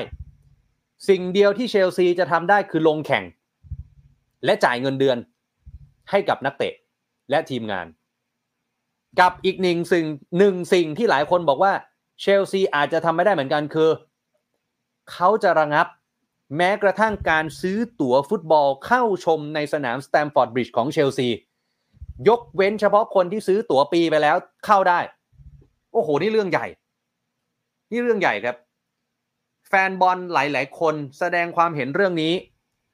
[1.08, 3.24] สิ่งเดียวที่เชลซีจะทำได้คือลงแข่ง
[4.44, 5.18] และจ่ายเงินเดือน
[6.10, 6.74] ให้กับนักเตะ
[7.30, 7.86] และทีมงาน
[9.20, 10.06] กับอีกหนึ่งสิ่ง
[10.38, 11.72] หนึ่งสิ่งที่หลายคนบอกว่า
[12.20, 13.90] เชลซีอาจจะทำไม่ได้เหมือนกันคือ
[15.12, 15.86] เขาจะระงับ
[16.56, 21.28] แม้กระทั่งการซื้อตั๋วฟุตบอลเข้าชมในสนามสแตมฟอร์ดบริดจ์ของเชลซี
[22.28, 25.00] ยกเว้นเฉพาะคนที่ซื้อตั๋วปีไปแล้วเข้าได้
[25.92, 26.66] โอ้โห นี่เรื่องใหญ่
[27.90, 28.56] นี่เรื่องใหญ่ครับ
[29.68, 32.32] แฟนบอลหลาย ๆ คนแสดงความเห็นเรื่องนี้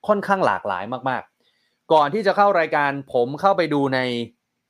[0.06, 1.22] ค่อนข้างหลากหลายมาก
[1.56, 4.00] ๆ ก่อนที่จะเข้ารายการผมเข้าไปดูใน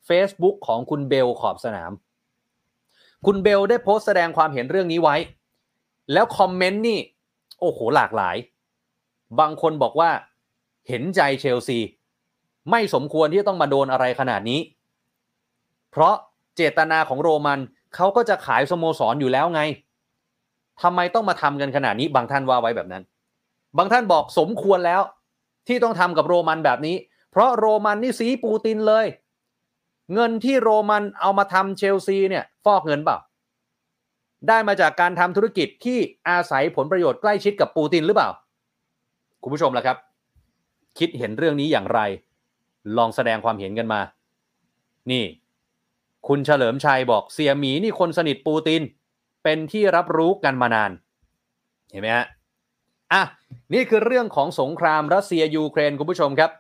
[0.09, 1.93] Facebook ของคุณเบลขอบสนาม
[3.27, 5.17] คุณเบลได้โพสต์แสดงความเห็นเรื่องนี้ไว้
[6.13, 6.99] แล้วคอมเมนต์นี่
[7.61, 8.37] โอ้โห หลากหลาย
[9.41, 10.11] บางคนบอกว่า
[10.89, 11.79] เห็นใจเชลซี
[12.71, 14.61] ไม่สมควรที่จะต้องมาโดนอะไรขนาดนี้
[15.91, 16.15] เพราะ
[16.57, 17.59] เจตนาของโรมัน
[17.95, 19.63] เขาก็จะขายสโมสรออยู่แล้วไง
[20.83, 23.03] ทำไมต้องมาทำกันขนาดนี้บางท่านว่าไว้แบบนั้น
[23.79, 25.03] บางท่านบอกสมควรแล้ว
[25.69, 26.97] ที่ต้องทำกับโรมันแบบนี้
[27.31, 29.07] เพราะโรมันนี่สีปูตินเลย
[30.15, 33.19] เงินที่โรมันเอามาทำเชลซีเนี่ย ฟอกเงินเปล่า
[34.49, 38.31] ได้มาจากการทำธุรกิจที่อาศัยผลประโยชน์ใกล้ชิดกับปูตินหรือเปล่า
[39.43, 39.97] คุณผู้ชมล่ะครับ
[40.99, 42.01] คิดเห็นเรื่องนี้อย่างไร
[42.97, 44.01] ลองแสดงความเห็นกันมา
[45.11, 45.25] นี่
[46.29, 48.83] คุณเฉลิมชัยบอกเสียหมีนี่คนสนิทปูติน
[49.45, 50.91] เป็นที่รับรู้กันมานาน
[51.91, 52.27] เห็นไหมฮะ
[53.13, 53.23] อะ
[53.75, 56.51] นี่คือเรื่องของสงครามรัสเซียยูเครนคุณผู้ชมครับ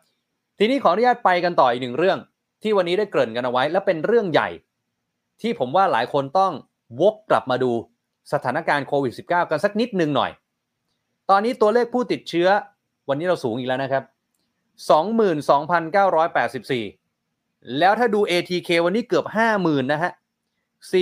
[0.58, 2.18] ทีนี้ขออนุญาตไปกันต่ออีกหนึ่งเรื่อง
[2.62, 4.48] ที่วันนี้ได้เกริ่นกันเอาไว้ และเป็นเรื่องใหญ่
[5.40, 6.52] ที่ผมว่าหลายคนต้อง
[7.00, 7.72] วกกลับมาดู
[8.32, 10.30] สถานการณ์โควิด -19 กันสักนิดนึงหน่อย
[11.30, 12.48] ตอนนี้ตัวเลขผู้ติดเชื้อ
[13.08, 14.04] วันนี้เราสูงอีกแล้วนะครับ
[14.86, 19.26] 22,984 แล้วถ้าดู ATK วันนี้เกือบ
[19.58, 20.12] 50,000 นะฮะ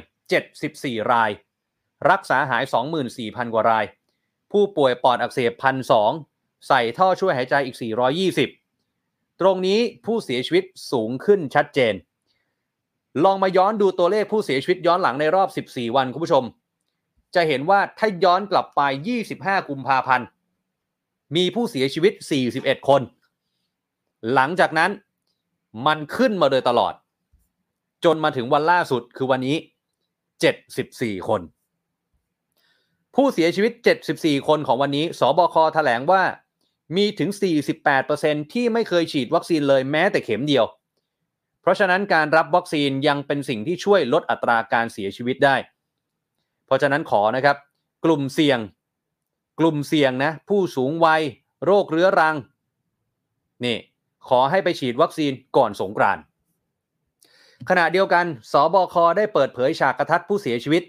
[0.53, 1.31] 74 ราย
[2.11, 2.65] รักษาหาย
[3.09, 3.85] 24,000 กว่าราย
[4.53, 5.53] ผู้ป่วยปอดอักเสบ
[6.11, 7.77] 1,200ใส่ท่อช่วยหายใจอีก
[8.39, 11.95] 420 ตรงนี้ผู้เสียชีวิตสูงขึ้นชัดเจน
[13.25, 16.45] ลองมาย้อนดูตัวเลขผู้เสียชีวิตย้อนหลังในรอบ 14 วันคุณผู้ชม
[17.35, 18.81] จะเห็นว่าถ้าย้อนกลับไป
[19.25, 20.27] 25 กุมภาพันธ์
[21.37, 22.13] มีผู้เสียชีวิต
[22.51, 23.03] 41 คน
[24.35, 24.91] หลังจากนั้น
[25.87, 26.95] มันขึ้นมาโดยตลอด
[28.05, 29.57] จนมาถึงวันล่าสุดคือวันนี้
[30.43, 31.41] 74 คน
[33.15, 33.73] ผู้เสียชีวิต
[34.11, 36.23] 74 คนของวันนี้ สบคแถลงว่า
[36.97, 37.31] มีถึง
[37.93, 40.65] 48%ที่ไม่เคยฉีดวัคซีนเลยแม้แต่เข็มเดียว
[41.65, 45.57] เพราะฉะนั้นการรับวัคซีนยังเป็นสิ่งที่ช่วยลดอัตราการเสียชีวิตได้
[46.67, 47.57] เพราะฉะนั้นขอนะครับ
[48.05, 48.59] กลุ่มเสี่ยง
[49.61, 51.23] กลุ่มเสี่ยงนะผู้สูงวัย
[51.65, 52.37] โรคเรื้อรัง
[53.65, 53.77] นี่
[54.29, 56.23] ขอให้ไปฉีดวัคซีนก่อนสงกรานต์
[57.69, 60.83] ขณะเดียวกัน สบค ได้เปิดเผยฉากกระทัดผู้เสียชีวิต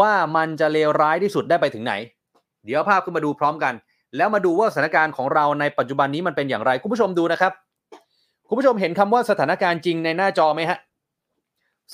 [0.00, 1.94] ว่ามันจะเลวร้ายที่สุดได้ไปถึงไหน
[2.64, 3.74] เดี๋ยวภาพขึ้นมาดูพร้อมกัน
[4.16, 7.52] แล้วมาดูว่าสถานการณ์ของเราในปัจจุบันนี้มันเป็นอย่างไร คุณผู้ชมดูนะครับ
[8.48, 10.78] คุณผู้ชมเห็นคำว่าสถานการณ์จริงในหน้าจอไหมฮะ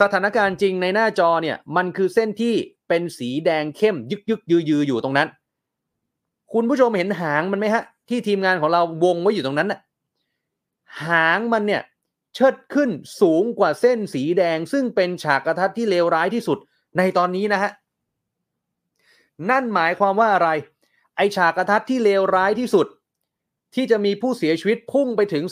[0.00, 2.55] สถานการณ์จริงในหน้าจอเนี่ย มันคือเส้นที่
[2.88, 5.28] เป็นสีแดงเข้มยึกยึกยือยืออยู่ตรงนั้น
[6.53, 9.80] คุณผู้ชมเห็นหางมันไหมฮะ ที่ทีมงานของเราวงไว้อยู่ตรงนั้นน่ะ
[11.07, 11.82] หางมันเนี่ย
[12.34, 12.90] เชิดขึ้น
[13.20, 16.59] สูงกว่าเส้นสีแดง ซึ่งเป็นฉากกระทัดที่เลวร้ายที่สุด
[16.98, 17.70] ในตอนนี้นะฮะ
[19.50, 20.48] นั่นหมายความว่าอะไร
[21.16, 22.86] ไอฉากกระทัดที่เลวร้ายที่สุด
[23.75, 25.45] ที่จะมีผู้เสียชีวิตพุ่งไปถึง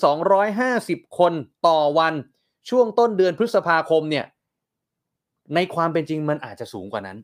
[0.54, 1.32] 250 คน
[1.66, 2.14] ต่อวัน
[2.70, 4.26] ช่วงต้นเดือนพฤษภาคมเนี่ย
[5.54, 7.18] ในความเป็นจริงมันอาจจะสูงกว่านั้น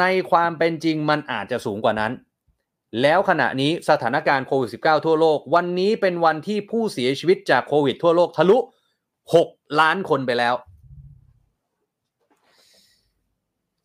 [0.00, 2.12] ในความเป็นจริงมันอาจจะสูงกว่านั้น
[3.02, 8.58] แล้วขณะนี้สถานการณ์โควิด -19 ทั่วโลก วันนี้เป็นวันที่ผู้เสียชีวิตจากโควิดทั่วโลกทะลุ
[9.18, 10.54] 6 ล้านคนไปแล้ว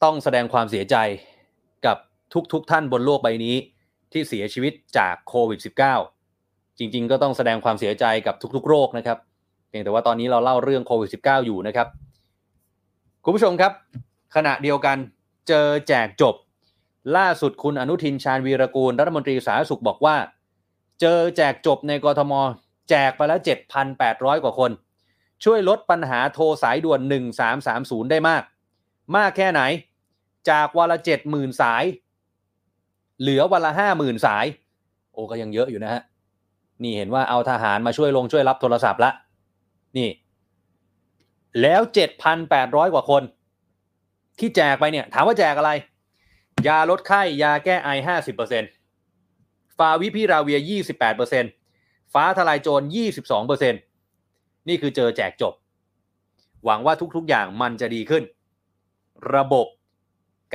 [0.03, 0.95] ต้องแสดงความเสียใจ
[1.85, 1.97] กับ
[2.33, 3.55] ทุกๆทท่านบนโลกใบนี้
[4.11, 5.59] ที่เสียชีวิตจากโควิด
[6.15, 9.17] -19 จริงๆ ก็ต้องแสดงความเสียใจกับทุกๆ โรคนะครับ
[9.69, 11.87] เพียงแต่ว่าตอนนี้เราเล่าเรื่องโควิด -19 อยู่นะครับ
[13.23, 13.71] คุณผู้ชมครับ
[14.35, 14.97] ขณะเดียวกัน
[15.47, 16.35] เจอแจกจบ
[17.17, 20.15] ล่าสุดคุณอนุทินชาญวีรกูล รัฐมนตรีสาธารณสุขบอกว่า
[21.01, 22.33] เจอแจกจบในกรทม
[22.89, 23.39] แจกไปแล้ว
[23.91, 24.71] 7,800 กว่าคน
[25.43, 27.01] ช่วยลดปัญหาโทรสายด่วน
[27.55, 28.43] 1330 ได้มาก
[29.15, 29.61] มากแค่ไหน
[30.49, 30.99] จากวันละ
[31.29, 31.83] 70,000 สาย
[33.21, 34.45] เหลือวันละ50,000สาย
[35.13, 36.01] โอ้ก็ยังเยอะอยู่นะฮะ
[36.83, 39.11] นี่เห็นว่าเอาทหารมาช่วยลงช่วยรับโทรศัพท์ละ
[39.97, 40.09] นี่
[41.61, 41.81] แล้ว
[42.37, 43.23] 7,800กว่าคน
[44.39, 45.71] ที่แจกไปเนี่ย ถามว่าแจกอะไร
[46.67, 48.63] ยาลดไข้ยาแก้ไอห้าสิบเปอร์เซ็น
[49.77, 50.59] ฟาวิพิราเวีย
[51.35, 52.85] 28%ฟ้าทลายโจร
[53.31, 53.71] 22%
[54.67, 55.53] นี่คือเจอแจกจบ
[56.65, 58.23] หวังว่าทุกๆอย่างมันจะดีขึ้น
[59.35, 59.67] ระบบ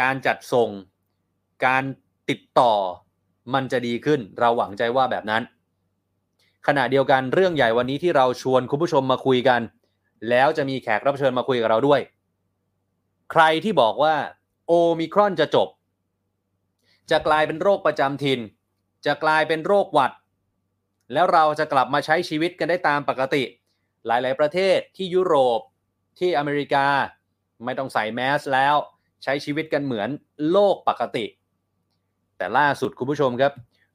[0.00, 0.70] การจัดส่ง
[1.66, 1.84] การ
[2.30, 2.72] ติดต่อ
[3.54, 5.42] มันจะดีขึ้น เราหวังใจว่าแบบนั้น
[6.66, 9.60] ขณะเดียวกันเรื่องใหญ่วันนี้ที่เราชวนคุณผู้ชมมาคุยกัน
[10.28, 12.00] แล้วจะมีแขกรับเชิญมาคุยกับเราด้วย
[13.32, 14.16] ใครที่บอกว่า
[14.66, 15.68] โอมิครอนจะจบ
[17.10, 18.40] จะกลายเป็นโรคประจำถิ่น
[19.06, 20.12] จะกลายเป็นโรคหวัด
[21.12, 23.42] แล้วเราจะกลับมาใช้ชีวิตกันได้ตามปกติ
[24.06, 25.60] หลาย ๆ ประเทศที่ยุโรป
[26.18, 26.86] ที่อเมริกา
[27.64, 28.76] ไม่ต้องใส่แมสแล้ว
[29.22, 30.08] ใช้ชีวิตกันเหมือน
[30.50, 31.24] โลกปกติ
[32.42, 33.52] แต่ล่าสุดคุณผู้ชมครับ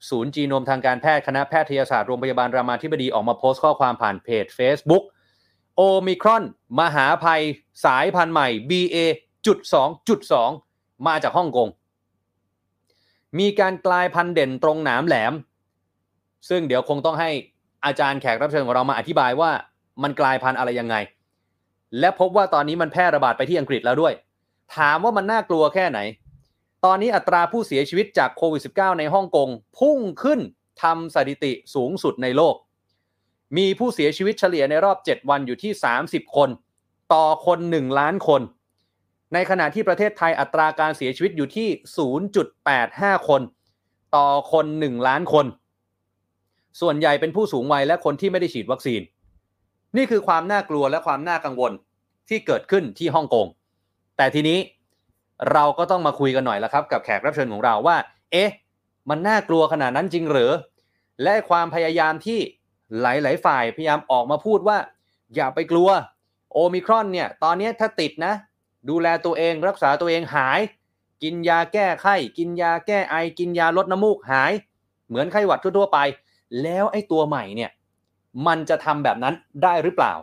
[0.09, 5.03] ศูนย์จีโนมทางการแพทย์คณะแพทยศาสตร์โรงพยาบาลรามาธิบดีออกมาโพสต์ข้อความผ่านเพจ Facebook
[5.75, 6.43] โอมิครอน
[6.79, 7.43] มหาภัย
[7.85, 10.33] สายพันธุ์ใหม่ BA.2.2
[11.07, 11.67] มาจากฮ่องกง
[13.39, 15.33] มีการกลายพันธุ์เด่นตรงหนามแหลม
[16.49, 17.29] ซึ่งเดี๋ยวคงต้องให้
[17.85, 19.51] อาจารย์แขกรับเชิญของเรามาอธิบายว่า
[20.03, 20.95] มันกลายพันธุ์อะไรยังไง
[21.99, 24.13] และพบว่าตอนนี้มันแพร่ระบาดไปที่อังกฤษแล้วด้วย
[24.77, 25.99] ถามว่ามันน่ากลัวแค่ไหน
[26.85, 29.49] ตอนนี้อัตราผู้เสียชีวิตจากโควิด -19 ในฮ่องกง
[29.79, 30.39] พุ่งขึ้น
[30.83, 32.55] ทำสถิติสูงสุดในโลก
[33.57, 35.71] มีผู้เสียชีวิตเฉลี่ยในรอบ 7 วันอยู่ที่
[36.03, 36.49] 30 คน
[37.13, 38.41] ต่อคน 1 ล้านคน
[39.33, 41.69] ในขณะที่ประเทศไทยอัตราการเสียชีวิตอยู่ที่
[42.47, 43.41] 0.85 คน
[44.15, 45.45] ต่อคน 1 ล้านคน
[46.81, 49.01] ส่วนใหญ่เป็นผู้สูงวัยและคนที่ไม่ได้ฉีดวัคซีน
[49.97, 51.71] นี่คือความน่ากลัวและความน่ากังวล
[52.29, 53.47] ที่เกิดขึ้นที่ฮ่องกง
[54.17, 54.57] แต่ทีนี้
[55.53, 57.97] เราก็ต้องมาคุยกันหน่อยแล้วครับ กับแขกรับเชิญของเราว่า
[58.31, 58.49] เอ๊ะ
[59.09, 60.51] มันน่ากลัวขนาดนั้นจริงหรือ
[61.23, 62.39] และความพยายามที่
[63.01, 64.77] หลาย ๆ ฝ่ายพยายามออกมาพูดว่า
[65.35, 65.89] อย่าไปกลัว
[66.53, 68.33] โอมิครอนเนี่ย ตอนนี้ถ้าติดนะ
[68.89, 70.59] ดูแลตัวเองรักษาตัวเองหาย
[71.23, 74.51] กินยาแก้ไข้ กินยาแก้ไอ กินยาลดน้ำมูกหาย
[75.07, 75.99] เหมือนไข้หวัดทั่ว ๆ ไป
[76.63, 77.71] แล้วไอ้ตัวใหม่เนี่ย
[78.47, 80.13] มันจะทำแบบนั้นได้หรือเปล่า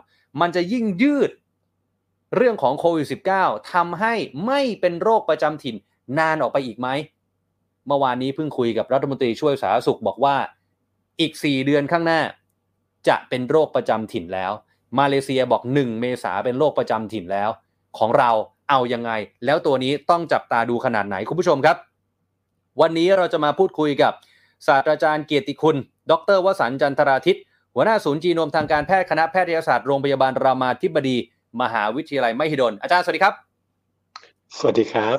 [0.41, 1.31] มันจะยิ่งยืด
[2.35, 3.07] เรื่องของโควิด
[3.37, 4.13] -19 ทำให้
[4.45, 5.75] ไม่เป็นโรคประจำถิ่น
[6.19, 6.87] นานออกไปอีกไหม
[7.87, 10.35] เมื่อวานนี้เพิ่งคุยกับรัฐมนตรีช่วยสาธารณสุขบอกว่า
[11.19, 12.21] อีก 4 เดือนข้างหน้า
[13.07, 14.51] จะเป็นโรคประจำถิ่นแล้ว
[14.99, 17.49] มาเลเซียบอก 1 เมษาเป็นโรคประจำถิ่นแล้ว
[17.97, 18.31] ของเรา
[18.69, 19.11] เอายังไง
[19.45, 21.77] แล้วตัวนี้ต้องจับตาดูขนาดไหนคุณผู้ชมครับ
[22.81, 24.13] วันนี้เราจะมาพูดคุยกับ
[24.67, 25.75] ศาสตราจารย์เกียรติคุณ
[26.11, 27.39] ดรวสันต์จันทราทิต
[27.73, 31.17] หัวหน้าศูนย์จีโนมทางการแพทย์คณะแพทยศาสตร์โรงพยาบาลรามาธิบดี
[31.61, 33.33] มหาวิทยาลัยมหิดล อาจารย์สวัสดีครับ
[34.57, 35.17] สวัสดีครับ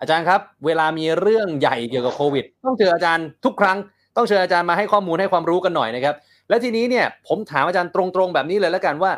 [0.00, 3.78] อาจารย์ครับ เวลามีเรื่องใหญ่เกี่ยวกับโควิด ต้องเจออาจารย์ทุกครั้ง
[4.16, 6.14] ต้องเชิญอาจารย์มาให้ข้อมูลให้ความรู้กันหน่อยนะครับ
[6.48, 9.12] และทีนี้เนี่ยผมถามอาจารย์ตรงๆแบบนี้เลยแล้วกันว่า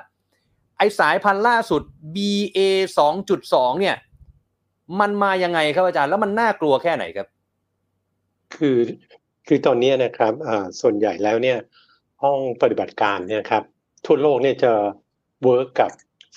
[0.78, 1.82] ไอสายพันธุ์ล่าสุด
[2.14, 2.58] BA
[3.20, 3.96] 2.2เนี่ย
[5.00, 7.26] มันมายังไงครับอาจารย์แล้วมันน่ากลัวแค่ไหนครับ
[8.56, 8.78] คือ
[9.46, 10.32] คือตอนนี้นะครับ
[10.80, 11.58] ส่วนใหญ่แล้วเนี่ย
[12.22, 13.62] ห้องปฏิบัติการเนี่ยครับ
[14.06, 14.72] ทั่วโลกเนี่ยจะ
[15.44, 15.90] เวิร์กกับ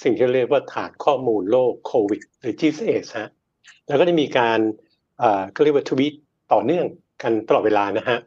[0.04, 3.30] สิ่งที่เรียกว่าฐานข้อมูลโรคโควิด หรือ GCS ฮะ
[3.88, 4.60] แล้วก็ได้มีการ
[5.52, 6.14] เขาเรียกว่าทวีต
[6.54, 6.86] ต่อเนื่อง
[7.22, 8.18] กันตลอดเวลานะฮะ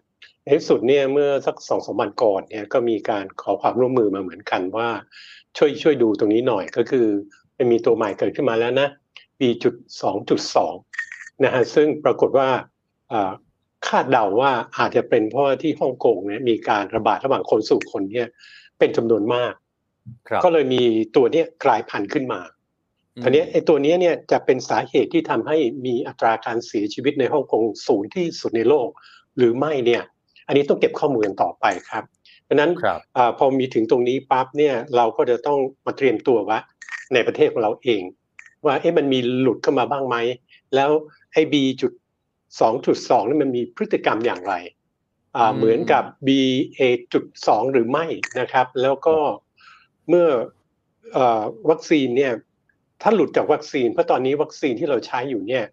[0.43, 4.89] ในที่สุดเนี่ยเมื่อสักสองสมวันก่อนเนี่ยก็มีการขอความร่วมมือมาเหมือนกันว่า
[5.57, 7.07] ช่วยช่วยดูตรงนี้หน่อยก็คือ
[7.57, 8.89] มันมีตัวใหม่เกิดขึ้นมาแล้วนะ
[9.39, 10.57] B.2.2
[11.45, 12.49] นะฮะซึ่งปรากฏว่า
[13.87, 18.29] คาดเดาว่าอาจจะเป็นเพราะที่ฮ่องกงเนี่ยมีการระบาดระหว่างคนสู่คนเนี่ย
[18.79, 19.53] เป็นจำนวนมาก
[20.45, 20.83] ก็เลยมี
[21.17, 22.41] ตัวเนี้ยกลายพันธุ์ขึ้นมา
[23.23, 28.89] ทีนี้ไอ้ตัวนี้เนี่ยจะเป็นสาเหตุที่ทำให้มีอัตราการเสียชีวิตในฮ่องกงสูงที่สุดในโลก
[29.37, 30.03] หรือไม่เนี่ย
[30.47, 32.05] อันนี้ต้องเก็บข้อมูลต่อไปครับ
[32.47, 36.59] ในราะฉะนั้นครับอาพอมีถึงตรงนี้ปั๊บเนี่ยเราก็จะต้องมาเตรียมตัวไว้
[37.15, 38.03] ในประเทศของเราเอง
[38.65, 40.17] ว่าเอ๊ะมันมีหลุดเข้ามาบ้างไหม
[40.75, 40.91] แล้ว
[41.33, 41.93] ไอ้ B จุด
[42.61, 44.55] สองจุดสองนี่มันมีพฤติกรรมอย่างไร
[45.37, 46.29] อ่าอืมเหมือนกับ B
[46.79, 46.81] A
[47.13, 48.07] จุดสองหรือไม่
[48.41, 49.17] นะครับ แล้วก็
[50.13, 50.29] เมื่อ
[51.17, 51.19] อ
[51.71, 52.33] วัคซีนเนี่ย
[53.03, 55.65] ถ้าหลุดจากวัคซีนเพราะตอนนี้วัคซีนที่เราใช้อยู่เนี่ย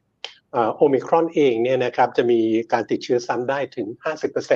[0.76, 2.40] โอมิครอนเองเนี่ยนะครับจะมี
[2.74, 3.88] การติดเชื้อซ้ำได้ถึง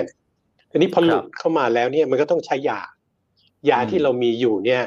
[0.02, 2.80] 50%ทีนี้พอหลุดเข้ามาแล้วเนี่ยมันก็ต้องใช้ยา
[3.70, 4.84] ยาที่เรามีอยู่เนี่ย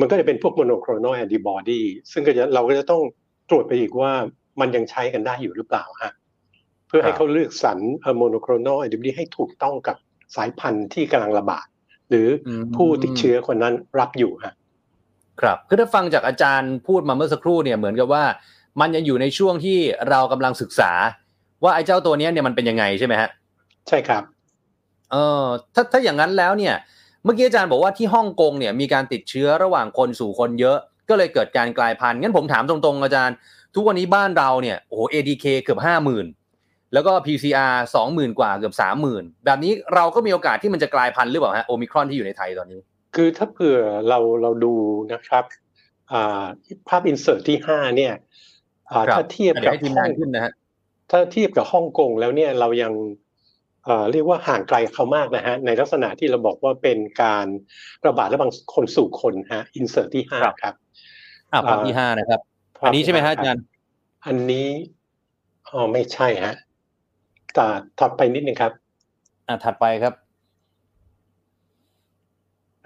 [0.00, 1.80] มันก็จะเป็นพวก monoclonal antibody
[2.12, 3.02] ซึ่งก็จะเราก็จะต้อง
[3.50, 4.12] ตรวจไปอีกว่า
[4.60, 6.12] มันยังใช้กันได้อยู่หรือเปล่าฮะ
[6.88, 7.78] เพื่อให้เขาเลือกสรร
[8.16, 9.96] monoclonal antibody ให้ถูกต้องกับ
[10.36, 11.66] สายพันธุ์ที่กำลังระบาด
[12.10, 14.54] หรืออมผู้ติดเชื้อคนนั้นรับอยู่ฮะ
[15.40, 18.24] ครับคือถ้าฟังจากอาจารย์พูดมาเมื่อสักครู่เนี่ยเหมือนกับว่า
[18.80, 20.92] มันยังอยู่ในช่วงที่เรากำลังศึกษา
[21.64, 23.28] ว่าไอ้เจ้าตัวเนี้ยเนี่ยมันเป็นยังไงใช่ไหมฮะ
[23.88, 24.22] ใช่ครับ
[25.12, 25.44] เออ
[25.74, 26.74] ถ้าถ้าอย่างนั้นแล้วเนี่ย
[27.24, 33.34] เมื่อกี้อาจารย์บอกว่าที่ฮ่องกงเนี่ยมีการติดเชื้อระหว่างคนสู่คนเยอะ ก็เลยเกิดการกลายพันธุ์งั้นผมถามตรงๆอาจารย์
[33.74, 36.26] ทุกวันนี้บ้านเราเนี่ยโอ้โห ADK เกือบห้าหมื่น
[36.92, 42.80] แล้วก็ PCR สองหมื่นกว่าเกือบสามหมื่นแบบนี้เราก็มีโอกาสที่มันจะกลายพันธุ์หรือเปล่าฮะโอมิครอนที่อยู่ในไทยตอนนี้
[43.14, 43.78] คือถ้าเผื่อ
[44.08, 44.74] เราเราดู
[45.12, 45.44] นะครับ
[46.12, 46.44] อ่า
[46.88, 48.14] ภาพอินเสิร์ตที่ห้าเนี่ย
[48.90, 50.52] อ่าครับถ้าเทียบเดี๋ยกับวให้ทีมงานขึ้นนะฮะ
[51.10, 52.92] ถ้าเทียบกับฮ่องกงแล้วเนี่ยเรายัง
[53.84, 57.46] เอ่อเรียกว่าห่างไกลเขามากนะฮะในลักษณะที่เราบอกว่าเป็นการ
[58.06, 60.74] ระบาดระหว่างคนสู่คนฮะอินเสิร์ตที่ห้าครับครับ
[61.52, 62.40] อ่าภาพที่ห้านะครับ
[62.84, 63.64] อันนี้ใช่ไหมฮะอาจารย์
[64.26, 64.68] อันนี้
[65.68, 66.69] อ๋อไม่ใช่ฮะแต่
[68.00, 68.72] ถัดไปนิดนึงครับ
[69.46, 70.14] อ่าถัดไปครับ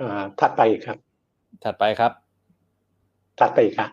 [0.01, 0.99] อ่าถัดไปอีกครับ
[1.65, 2.13] ถัดไปครับ
[3.41, 3.91] ถัดไปอีกครับ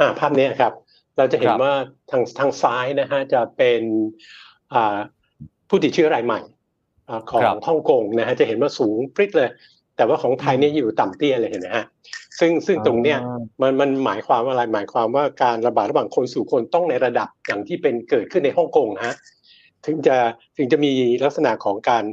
[0.00, 0.72] อ่าภาพนี้ครับ
[1.16, 1.74] เราจะเห็นครับว่า
[2.10, 3.82] ทางทางซ้ายนะฮะจะเป็น
[4.74, 4.98] อ่า
[5.68, 6.40] ผู้ติดเชื้อรายใหม่
[7.08, 9.50] อ่าของครับฮ่องกงนะฮะจะเห็นว่าสูงปริ๊ดเลย
[9.96, 11.86] แต่ว่าของไทยเนี่ยอยู่ต่ำเตี้ยเลยเห็นไหมฮะ
[12.38, 19.14] ซึ่งซึ่งตรงเนี้ยอ่ามันมันหมายความว่าอะไรหมายความว่าการระบาดระหว่างคนสู่คนต้องในระดับอย่างที่เป็นเกิดขึ้นในฮ่องกงนะฮะ
[19.86, 20.16] ถึงจะ
[20.56, 20.92] ถึงจะมี
[21.24, 22.04] ลักษณะของการ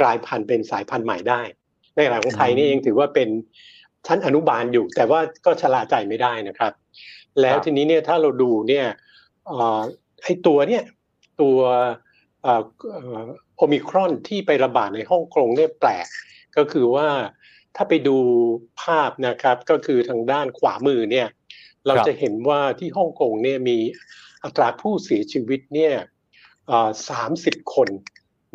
[0.00, 1.40] กลายพันธุ์เป็นสายพันธุ์ใหม่ได้
[1.94, 3.28] ในขณะของไทยนี่เองถือว่าเป็น
[4.06, 6.72] ชั้นอนุบาลอยู่ แต่ว่าก็ชะลาใจไม่ได้นะครับ
[7.40, 8.86] แล้วครับทีนี้เนี่ยถ้าเราดูเนี่ย
[9.46, 9.80] เอ่อ
[10.22, 10.82] ไอ้ตัวเนี่ย
[11.40, 11.58] ตัว
[12.42, 13.24] เอ่อเอ่อ
[13.56, 16.06] โอมิครอนที่ไประบาดในฮ่องกงเนี่ยแปลก
[16.58, 17.08] ก็คือว่า
[17.76, 18.16] ถ้าไปดู
[18.82, 21.28] ภาพนะครับก็คือทางด้านขวามือเนี่ย
[21.86, 23.76] เราครับจะเห็นว่าที่ฮ่องกงเนี่ยมี
[24.44, 25.94] อัตราผู้เสียชีวิตเนี่ย
[27.08, 27.88] สามสิบคน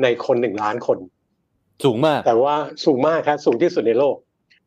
[0.01, 0.97] ในคนหนึ่งล้านคน
[1.83, 4.15] สูงมาก แต่ว่าสูงมากครับสูงที่สุดในโลก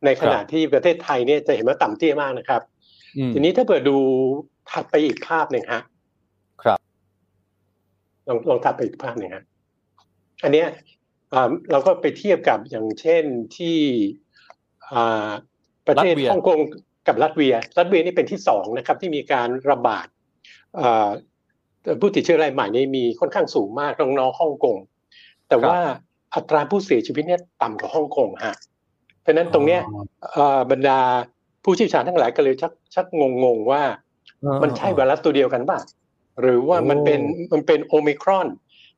[0.05, 2.61] ในขณะครับที่ประเทศไทยเนี่ยจะเห็นว่าต่ำเตี้ยมากนะครับ
[3.17, 3.95] อืมทีนี้ถ้าเปิดดู
[4.71, 5.81] ถัดไปอีกภาพหนึ่งฮะ
[6.63, 6.79] ครับ
[8.27, 9.43] ลองลองถัดไปอีกภาพหนึ่งฮะ
[10.43, 10.94] อันเนี้ยอ่า
[11.71, 13.23] เราก็ไปเทียบกับอย่างเช่น
[13.57, 13.77] ที่
[14.91, 15.29] อ่า
[15.87, 16.59] ประเทศรัสเวียฮ่องกง
[17.07, 20.07] กับรัสเวีย รัสเวียนี่เป็นที่สองนะครับที่มีการระบาด
[20.79, 21.09] อ่า
[22.01, 24.77] ผู้ติดเชื้อรายใหม่นี่มีค่อนข้างสูงมากน้องๆฮ่องกง
[25.49, 25.77] แต่ว่า
[26.35, 28.55] อัตราผู้เสียชีวิตเนี่ยต่ำกว่าฮ่องกงฮะ
[29.21, 29.81] เพราะฉะนั้นตรงเนี้ย
[30.31, 30.99] เอ่อบรรดา
[31.63, 33.83] ผู้เชี่ยวชาญทั้งหลายก็เลยชักชักงงงๆว่า
[34.63, 35.79] มันใช่ไวรัสตัวเดียวกันป่ะ
[36.41, 37.21] หรือว่ามันเป็น
[37.53, 38.47] มันเป็นโอมิครอน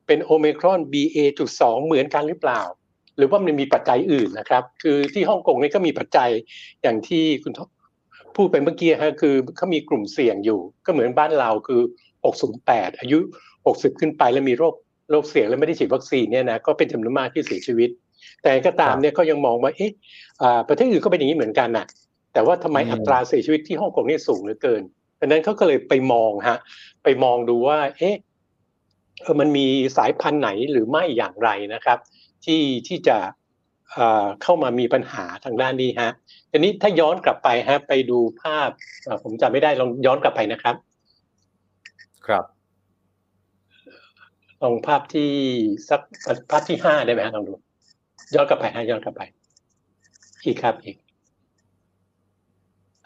[0.08, 2.62] เป็นโอมิครอน BA จุดสองเหมือนกันหรือเปล่า
[3.16, 6.30] หรือว่ามันมีปัจจัยอื่นนะครับ คือที่ฮ่องกงนี่ก็มีปัจจัย
[6.82, 7.60] อย่างที่คุณท
[8.36, 11.80] พูดไปเมื่อกี้ฮะคือเขามีกลุ่มเสี่ยงอยู่ ก็เหมือนบ้านเราคือ
[12.40, 13.18] 608 อายุ
[13.58, 14.74] 60 ขึ้นไปแล้วมีโรค
[15.10, 17.90] โรคเสี่ยงแล้วไม่ได้ฉีดวัคซีนเนี่ยนะก็เป็นจำนวนมากที่เสียชีวิต
[18.42, 19.90] แต่ก็ตามเนี่ยก็ยังมองว่าเอ๊ะ
[20.42, 21.86] อ่าประเทศอื่นก็เป็นอย่างนี้เหมือนกันน่ะ
[22.32, 24.82] แต่ว่าทำไมอืมอัตราเสียชีวิตที่ฮ่องกงนี่สูงเหลือเกิน
[25.20, 26.58] ดังนั้นเขาก็เลยไปมองฮะ
[27.04, 28.27] ไปมองดูว่า เอ๊ะเออ
[29.40, 29.66] มันมี
[29.96, 31.98] สายพันธุ์ไหนหรือไม่อย่างไรนะครับ
[32.44, 33.18] ที่ที่จะ
[33.92, 36.10] เอ่อเข้ามามีปัญหาทางด้านนี้ฮะ
[36.50, 38.70] ทีนี้ถ้าย้อนกลับไปฮะไปดูภาพ
[39.04, 40.76] เอ่อผมจำไม่ได้ลองย้อนกลับไปนะครับ
[42.26, 42.44] ครับ
[44.62, 45.30] ลองภาพที่
[45.88, 46.00] สัก
[46.50, 47.54] ภาพที่ห้าได้ไหมฮะลองดู
[48.34, 49.22] ย้อนกลับไปฮะย้อนกลับไป
[50.44, 50.96] อีกครับอีก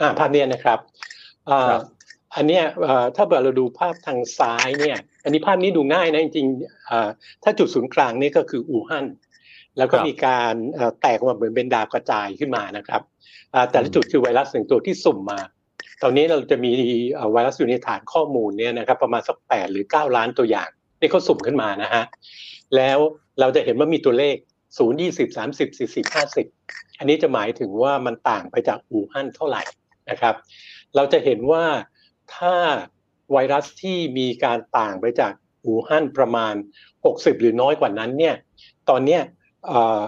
[0.01, 0.79] อ่าภาพเนี้ยนะครับ
[1.51, 1.83] อ่าครับ
[2.35, 7.09] อันเนี้ยเอ่อถ้าเกิดเราดูภาพทางซ้ายเนี่ย อันนี้ภาพนี้ดูง่ายนะจริงๆอ่า
[7.43, 9.07] ถ้าจุดศูนย์กลางนี่ก็คืออู่ฮั่น
[9.79, 13.03] แล้วก็ครับมีการเอ่อแตกออกมาเหมือนเป็นดาวกระจายขึ้นมานะครับ
[13.55, 15.41] อ่าแต่ละจุดคือไวรัสหนึ่งตัวที่สุ่มมา
[16.03, 16.73] ตอนนี้เราจะมี
[17.15, 20.69] เอ่อไวรัสอยู่ในฐานข้อมูลเนี่ยนะครับประมาณสักแปดหรือเก้าล้านตัวอย่าง
[21.01, 22.05] นี่เขาสุ่มขึ้นมานะฮะ
[22.77, 22.99] แล้ว
[23.41, 24.37] เราจะเห็นว่ามีตัวเลข
[24.79, 26.47] ศูนย์ยี่สิบสามสิบสี่สิบห้าสิบ
[26.99, 29.63] อันนี้จะหมายถึงว่ามันต่างไปจากอู่ฮั่นเท่าไหร่
[30.11, 30.35] นะครับ
[30.97, 31.65] เราจะเห็นว่า
[32.37, 32.55] ถ้า
[33.33, 35.33] ไวรัสที่มีการต่างไปจาก
[35.65, 36.55] อู่ฮั่นประมาณ
[36.99, 38.35] 60 หรือน้อยกว่านั้นเนี่ย
[38.91, 39.21] ตอนเนี้ย
[39.67, 40.01] เอ่อ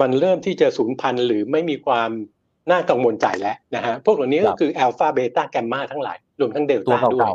[0.00, 2.10] มันเริ่มที่จะสูญพันธุ์หรือไม่มีความ
[2.70, 7.34] น่ากังวลใจแล้วนะฮะพวกเหล่านี้ครัก็บคืออัลฟาเบต้าแกมมาทั้งหลายรวมทั้งเดลตัวต้าด้วยเก่า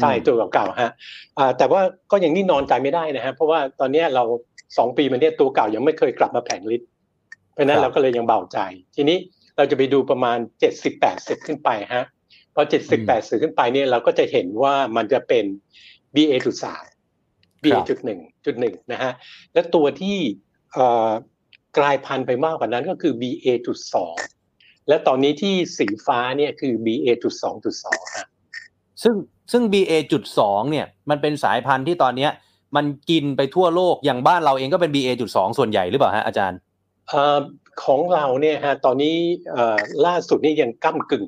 [0.00, 0.90] ใช่อืมตัวเก่าๆฮะ
[1.38, 1.80] อ่าแต่ว่า
[2.10, 4.24] ก็ยังนิ่งนอนใจไม่ได้นะฮะเพราะว่าตอนเนี้ยเรา
[4.78, 6.88] สองปีมาเนี้ยตัวเก่ายังไม่เคยกลับมาแผงฤทธิ์
[7.52, 8.58] เพราะฉะนั้นเราก็เลยยังเบาใจ
[8.96, 9.16] ทีนี้
[9.56, 12.04] เราจะไปดูประมาณเจ็ดสิบแปดสิบขึ้นไปฮะ
[12.54, 15.44] พอเจ็ดสิบแปดสิบขึ้นไปเนี่ยเราก็จะเห็นว่ามันจะเป็น
[16.14, 16.84] BA จุดสาม
[17.62, 19.12] BA จุดหนึ่งจุดหนึ่งนะฮะ
[19.54, 20.16] และตัวที่
[20.72, 21.10] เอ่อ
[21.78, 24.16] กลายพันธุ์ไปมากกว่านั้นก็คือ BA จุดสอง
[24.88, 28.26] และตอนนี้ที่สีฟ้าเนี่ยคือ BA จุดสองจุดสองฮะ
[29.02, 29.14] ซึ่ง
[29.52, 32.30] ซึ่ง BA จุดสองเนี่ยมันเป็นสายพันธุ์ที่ตอนเนี้ย
[32.76, 36.58] มันกินไปทั่วโลกอย่างบ้านเราเองก็เป็น BA จุดสองส่วนใหญ่หรือเปล่าฮะอาจารย์
[37.08, 37.38] เอ่อ
[37.84, 39.16] ของเราเนี่ยฮะตอนนี้
[39.52, 41.24] เอ่อล่าสุดนี่ยังก้ากึ่ง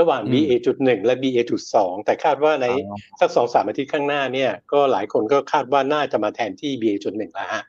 [0.00, 7.62] ระหว่างอืม BA จุดหนึ่งและ BA จุดสองแต่คาดว่าในอ๋อสักสองสามอาทิตย์ข้างหน้าเนี่ยก็หลายคนก็คาดว่าน่าจะมาแทนที่ BA จุดหนึ่งแล้วฮะ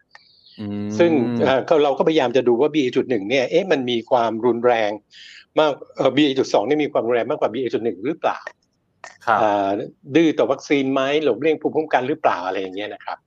[0.60, 1.12] อืมซึ่ง
[1.46, 4.92] เอ่อก็เราก็พยายามจะดูว่า BA จุดหนึ่งเนี่ยเอ๊ะมันมีความรุนแรง
[5.60, 8.40] มากเอ่อ BA จุดสองนี่มีความรุนแรงมากกว่า BA จุดหนึ่งหรือเปล่า
[9.26, 9.70] ครับอ่า
[10.16, 13.18] ดื้อต่อวัคซีนไหมหลบเลี่ยงภูมิคุ้มกันหรือเปล่าอะไรอย่างเงี้ยนะครับ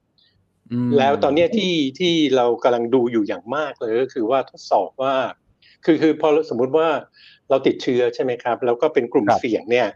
[0.73, 5.15] อืมแล้วตอนเนี้ยที่ที่เรากำลังดูอยู่อย่างมากเลยก็คือว่าทดสอบว่า
[5.85, 6.89] คือคือพอสมมุติว่า
[7.51, 9.87] เราติดเชื้อใช่ไหมครับ แล้วก็เป็นกลุ่มครับเสี่ยงเนี่ย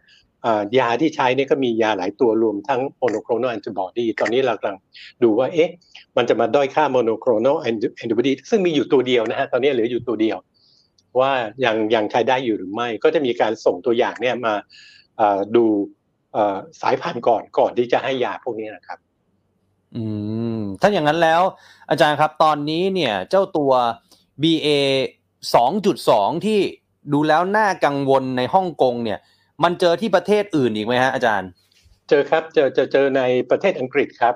[0.47, 4.79] อ่ายาที่ใช้เนี่ยก็มียาหลายตัวรวมทั้งโมโนโคร n a l แอนติบอดีตอนนี้เรากำลัง
[5.23, 5.71] ดูว่าเอ๊ะ
[6.17, 7.69] มันจะมาด้อยค่าโมโนโคร n a l แอ
[8.07, 10.39] นติบอดีซึ่งมีอยู่ตัวเดียวนะฮะตอนนี้เหลืออยู่ตัวเดียว
[11.21, 11.33] ว่า
[11.65, 14.55] ยังยังใช้ได้อยู่หรือไม่ ก็จะมีการส่งตัวอย่างเนี่ยมา
[15.21, 15.65] อ่าดู
[16.37, 18.99] อ่าสายพันธุ์ก่อนก่อนที่จะให้ยาพวกนี้นะครับ
[19.97, 20.05] อื
[20.59, 21.43] มถ้าอย่างนั้นแล้ว
[21.91, 23.73] อาจารย์ครับตอนนี้เนี่ยเจ้าตัว
[24.43, 24.69] BA
[25.55, 26.61] 2.2 ที่
[27.13, 29.19] ดูแล้วน่ากังวลในฮ่องกงเนี่ย
[29.65, 31.51] มันเจอที่ประเทศอื่นอีกไหมฮะอาจารย์
[32.09, 34.35] เจอครับเจอเจอเจอในประเทศอังกฤษครับ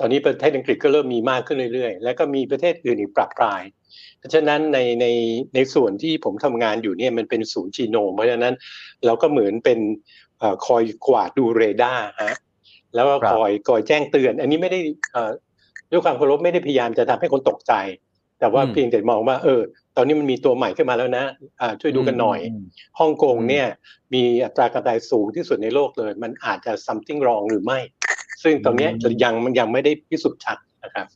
[0.00, 3.62] ตอนนี้ประเทศอังกฤษก็เริ่มมีมากขึ้นเรื่อยๆ แล้วก็มีประเทศอื่นอีกปรับปราย
[4.18, 5.06] เพราะฉะนั้นในใน
[5.54, 8.54] ในส่วนที่ผมทำงานอยู่เนี่ยมันเป็นศูนย์จีโนมเพราะฉะนั้น
[9.06, 9.78] เราก็เหมือนเป็น
[10.38, 12.36] เอ่อคอยกวาดดูเรดาร์ฮะ
[12.94, 14.80] แล้วก็ครับคอยคอยแจ้งเตือน อันนี้ไม่ได้
[15.12, 15.30] เอ่อ
[15.90, 17.72] ด้วยความเคารพไม่ได้พยายามจะทำให้คนตกใจ
[18.40, 19.60] แต่ว่าอืมเพียงแต่มองว่าเออ
[19.96, 21.24] ตอนนี้มันมีตัวใหม่ขึ้นมาแล้วนะ
[21.60, 22.64] อ่าช่วยดูกันหน่อยม
[22.98, 23.66] ฮ่องกงอืมเนี่ย
[24.14, 27.78] มีอัตราการตายสูงที่สุดในโลกเลย มันอาจจะ something wrong หรือไม่
[28.42, 31.06] ซึ่งตรงเนี้ยอืมยังมันยังไม่ได้พิสูจน์ชัดนะครับ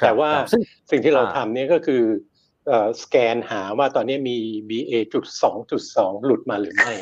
[0.00, 2.02] ครับแต่ว่าครับซึ่งสิ่งที่เราอ่าทำเนี่ยก็คือ
[2.66, 4.36] เอ่อสแกนหาว่าตอนนี้มี
[4.68, 6.92] BA จุดสองจุดสองหลุดมาหรือไม่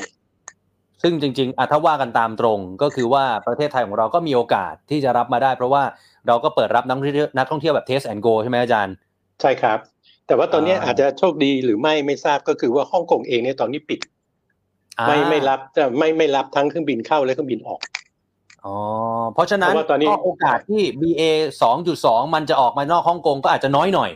[1.03, 5.83] ซึ่งจริงๆอะถ้าว่ากันตามตรงก็คือว่าประเทศไทยของเราก็มีโอกาสที่จะรับมาได้ เพราะว่า
[6.27, 8.95] เราก็เปิดรับนักท่องเที่ยวนักท่องเที่ยวแบบ test and go ใช่ไหมอาจารย์
[9.41, 9.79] ใช่ครับ
[10.27, 14.01] แต่ว่าตอนเนี้ยอ่าอาจจะโชคดีหรือไม่ไม่ทราบก็คือว่าฮ่องกงเองเนี่ยตอนนี้ปิด
[15.07, 17.81] ไม่อ่าไม่รับจะไม่ไม่รับทั้งเครื่องบินเข้าและเครื่องบินออก
[18.65, 18.77] อ๋อ
[19.35, 21.23] เพราะฉะนั้นเพราะว่าตอนนี้ก็โอกาสที่ BA
[21.79, 24.11] 2.2มันจะออกมานอกฮ่องกงก็อาจจะน้อยหน่อย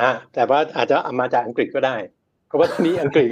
[0.00, 1.96] อ่าแต่ว่าอาจจะเอามาจากอังกฤษก็ได้
[2.46, 3.30] เพราะว่าตอนนี้อังกฤษ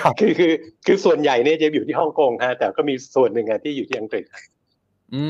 [0.00, 0.52] ครับคือคือ
[0.86, 4.24] คือส่วนใหญ่เนี่ยจะอยู่ที่ฮ่องกงฮะแต่ก็มีส่วนหนึ่งอะที่อยู่ที่อังกฤษ
[5.14, 5.24] อื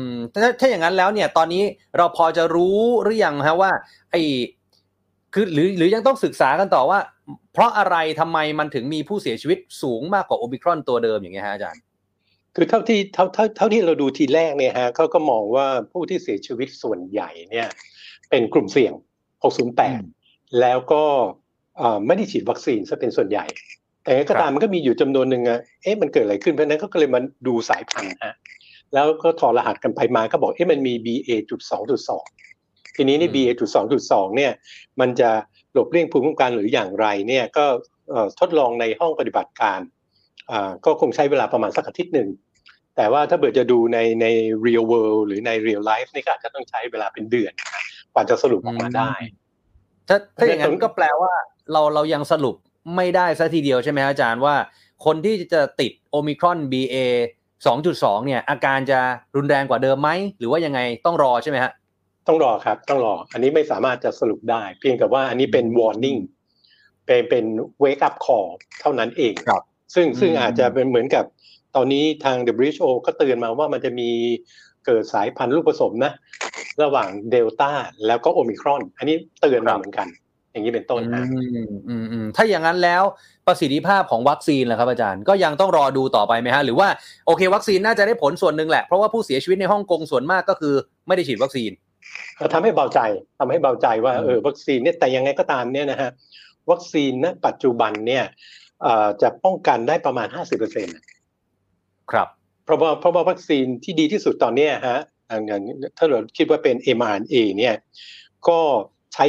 [0.00, 0.04] ม
[0.34, 1.62] ถ้าถ้าอย่างนั้นแล้วเนี่ย ตอนนี้
[1.96, 3.70] เราพอจะรู้หรือยังฮะว่า
[4.10, 4.22] ไอ้
[5.34, 6.98] คือหรือหรือยังต้องศึกษากันต่อว่า
[7.52, 11.82] เพราะอะไรทำไมมันถึงมีผู้เสียชีวิตสูงมากกว่าโอมิครอนตัวเดิมอย่างเงี้ยฮะอาจารย์
[12.54, 17.68] คือเท่าที่เท่าเท่าเท่าที่เราดูทีแรกเนี่ยฮะเขาก็มองว่าผู้ที่เสียชีวิตส่วนใหญ่เนี่ย
[18.30, 18.92] เป็นกลุ่มเสี่ยง
[19.76, 21.04] 608 แล้วก็
[22.06, 23.46] ไม่ได้ฉีดวัคซีนซะเป็นส่วนใหญ่
[24.04, 28.34] แต่ก็ตามมันก็มีอยู่จำนวนหนึ่งอะเอ๊ะมันเกิดอะไรขึ้นเพราะนั้นก็เลยมาดูสายพันธุ์ฮะ
[28.94, 32.47] แล้วก็ถอดรหัสกันไปมาก็บอกเอ๊ะมันมี BA.2.2
[32.98, 34.52] ทีนี้นี่อืม BA จุดสองจุดสองเนี่ย
[35.00, 35.30] มันจะ
[35.72, 37.64] หลบเลี่ยงภูมิคุ้มกันหรืออย่างไรเนี่ยก็
[38.10, 39.80] เอ่อทดลองในห้องปฏิบัติการ
[40.50, 42.28] อ่าก็คงใช้เวลาประมาณสักอาทิตย์หนึ่ง
[42.96, 44.26] แต่ว่าถ้าเบิดจะดูในใน
[44.64, 47.82] real world หรือใน real life นี่ก็อาจจะต้องใช้เวลาเป็นเดือนนะ
[48.12, 49.12] กว่าจะสรุปออกมาได้
[50.08, 51.32] ถ้าถ้าอย่างนั้เพราะฉะนั้นนก็แปลว่า
[51.72, 52.56] เราเรายังสรุป
[52.96, 54.54] ไม่ได้ซะทีเดียวใช่ไหมฮะอาจารย์ว่า
[55.04, 56.96] คนที่จะติดโอมิครอน BA
[57.56, 59.00] 2.2 เนี่ย อาการจะ
[59.36, 61.72] รุนแรงกว่าเดิมไหม หรือว่ายังไงต้องรอใช่ไหมฮะ
[62.28, 66.20] ต้องรอครับ ต้องรอ อันนี้ไม่สามารถจะสรุปได้ เพียงแต่ว่าอันนี้เป็น warning
[67.06, 67.44] เป็นเป็น
[67.82, 68.48] wake up call
[68.80, 69.62] เท่านั้นเองครับ
[69.94, 71.24] ซึ่งซึ่งอืมอาจจะเป็นเหมือนกับ
[71.76, 74.10] ตอนนี้ทาง WHO ก็เตือนมาว่ามันจะมี
[74.86, 76.12] เกิดสายพันธุ์ลูกผสมนะ
[76.82, 77.70] ระหว่างเดลต้า
[78.06, 80.08] แล้วก็โอมิครอน อันนี้เตือนมาเหมือนกัน
[80.52, 81.48] อย่างนี้เป็นต้นนะอืม
[81.88, 83.02] อืมอืมถ้าอย่างนั้นแล้ว
[83.46, 86.88] ประสิทธิภาพของวัคซีนล่ะครับอาจารย์ก็ยังต้องรอดูต่อไปไหมฮะ หรือว่า
[87.26, 90.74] โอเค วัคซีนน่าจะได้ผลส่วนหนึ่งแหละ เพราะว่าผู้เสียชีวิตในฮ่องกงส่วนมากก็คือ
[91.06, 91.70] ไม่ได้ฉีดวัคซีน
[92.52, 93.00] ทำให้เบาใจ
[93.38, 96.10] ทำให้เบาใจว่าอืมเออวัคซีนเนี่ยแต่ยังไงก็ตามเนี่ยนะฮะ
[96.70, 98.24] วัคซีนณปัจจุบันเนี่ย
[98.82, 102.28] เอ่อจะป้องกันได้ประมาณ 50%เครับ
[102.64, 105.00] เพราะว่าเพราะว่าวัคซีนที่ดีที่สุดตอนเนี้ยฮะ
[105.46, 105.62] อย่าง
[105.96, 107.74] ถ้าเราคิดว่าเป็น mRNA เนี่ย
[108.48, 108.60] ก็
[109.14, 109.26] ใช้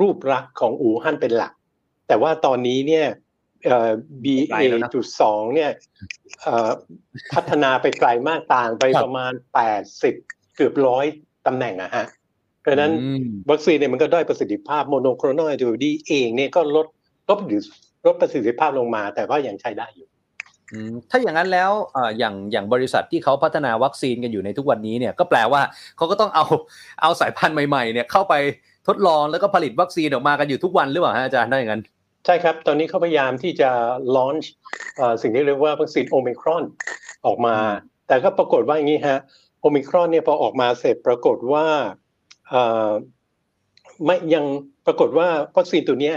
[0.00, 1.52] รูปลักษณ์ของอู่ฮั่นเป็นหลัก
[2.08, 3.06] แต่ว่าตอนนี้เนี่ย
[3.66, 3.90] เอ่อ
[4.24, 4.54] BA
[4.94, 5.70] จุดสองเนี่ย
[6.42, 6.70] เอ่อ
[7.34, 10.14] พัฒนาไปไกลมากต่างไปประมาณแปดสิบ
[10.56, 11.06] เกือบร้อย
[11.46, 12.04] ตำแหน่งอะฮะ
[12.60, 16.86] เพราะฉะนั้นอืมวัคซีนเนี่ยมันก็ด้อยประสิทธิภาพ monoclonal antibody เองเนี่ยก็ลด
[17.28, 17.60] ลดหรือ
[18.06, 20.08] ลดประสิทธิภาพลงมา แต่ว่ายังใช้ได้อยู่
[20.72, 25.62] อืมถ้าอย่างนั้นแล้วเอ่ออย่างอย่างบริษัทที่เขาพัฒนาวัคซีนกันอยู่ในทุกวันนี้เนี่ยก็แปลว่า
[25.96, 26.44] เขาก็ต้องเอา
[27.02, 28.34] เอาสายพันธุ์ใหม่ๆเนี่ยเข้าไป
[28.88, 31.82] ทดลองแล้วก็ผลิตวัคซีนออกมากันอยู่ทุกวันหรือเปล่าฮะอาจารย์ถ้าอย่างนั้น
[32.26, 33.70] ใช่ครับ ตอนนี้เขาพยายามที่จะ
[34.16, 34.46] launch
[34.96, 36.64] เอ่อสิ่งที่เรียกว่าวัคซีนโอมิครอน
[37.26, 37.56] ออกมา
[38.08, 39.18] แต่ก็ปรากฏว่าอย่างนี้ฮะ
[39.66, 41.66] โอมิครอนเนี่ยพอออกมาเสร็จปรากฏว่า
[42.48, 42.90] เอ่อ
[44.04, 44.44] ไม่ยัง
[44.86, 46.16] ปรากฏว่าวัคซีนตัวเนี้ย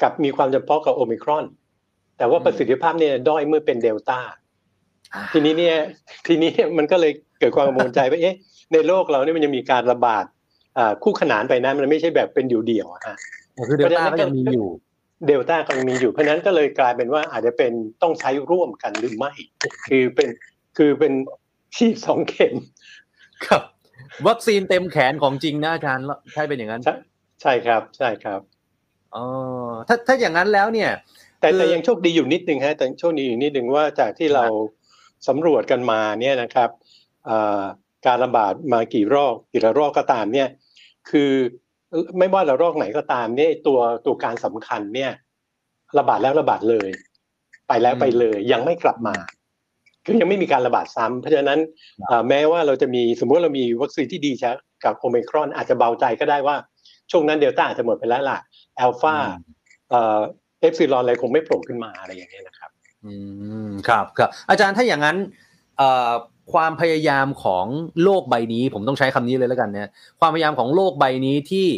[0.00, 1.44] กลับมีความจำเพาะกับโอมิครอน
[2.18, 4.18] แต่ว่าอืมประสิทธิภาพเนี่ยด้อยเมื่อเป็นเดลต้า
[5.14, 5.76] อ่าทีนี้เนี่ย
[6.26, 8.36] ทีนี้มันก็เลยเกิดความกังวลใจว่าเอ๊ะ
[8.72, 10.24] ในโลกเราเนี่ยมันยังมีการระบาด
[10.78, 13.16] อ่าคู่ขนานไปนะมันไม่ใช่แบบเป็นเดี่ยวๆอะฮะ
[13.68, 14.68] คือเดลต้าก็ยังมีอยู่
[15.26, 19.32] เดลต้าก็ยังมีอยู่เพราะฉะนั้นก็เลยกลายเป็นว่าอาจจะเป็นต้องใช้ร่วมกันหรือไม่
[19.88, 20.28] คือเป็น
[20.76, 21.12] คือเป็น
[21.76, 22.54] ฉีดสองเข็ม
[23.46, 23.62] ครับ
[24.28, 26.94] วัคซีนเต็มแขนของจริงนะอาจารย์ใช่เป็นอย่างนั้น ใช่
[27.42, 28.40] ใช่ครับ ใช่ครับ
[29.14, 29.24] อ๋อ
[29.88, 30.90] ถ้าถ้าอย่างนั้นแล้วเนี่ย
[31.40, 34.44] แต่คือแต่ยังโชคดีอยู่นิดนึงฮะแต่โชคดีอยู่นิดนึงว่าจากที่เรา
[35.28, 36.70] สำรวจกันมาเนี่ยนะครับ
[37.28, 37.62] อ่า
[38.06, 40.48] การระบาดมากี่รอบกี่ระรอกก็ตามเนี่ย
[41.10, 41.30] คือ
[42.18, 45.10] ไม่ว่าระรอกไหนก็ตามเนี่ยตัวตัวการสำคัญเนี่ย
[45.98, 46.88] ระบาดแล้วระบาดเลย
[47.68, 49.14] ไปแล้วไปเลย ยังไม่กลับมา
[50.08, 51.58] คือยังไม่มีการระบาดซ้ำเพราะฉะนั้น
[52.10, 54.50] อ่าแม้ว่าเราจะมีสมมติเรามีวัคซีนที่ดีใช้
[54.84, 56.56] กับโอมิครอนอาจจะเบาใจก็ได้ว่า
[57.10, 58.38] ช่วงนั้นเดลต้าอาจจะหมดไปแล้วล่ะ
[58.80, 59.14] อัลฟา
[59.90, 60.20] เอ่อ
[60.60, 62.70] เอปซิลอนอะไรคงไม่โผล่ขึ้นมาอะไรอย่างเงี้ยนะครับ
[63.04, 63.12] อื
[63.66, 65.16] มครับครับอาจารย์ถ้าอย่างนั้น
[65.78, 66.12] เอ่อ
[66.52, 67.66] ความพยายามของ
[68.02, 69.88] โลกใบนี้ ผมต้องใช้คำนี้เลยแล้วกันเนี่ย
[70.20, 71.68] ความพยายามของโลกใบนี้ที่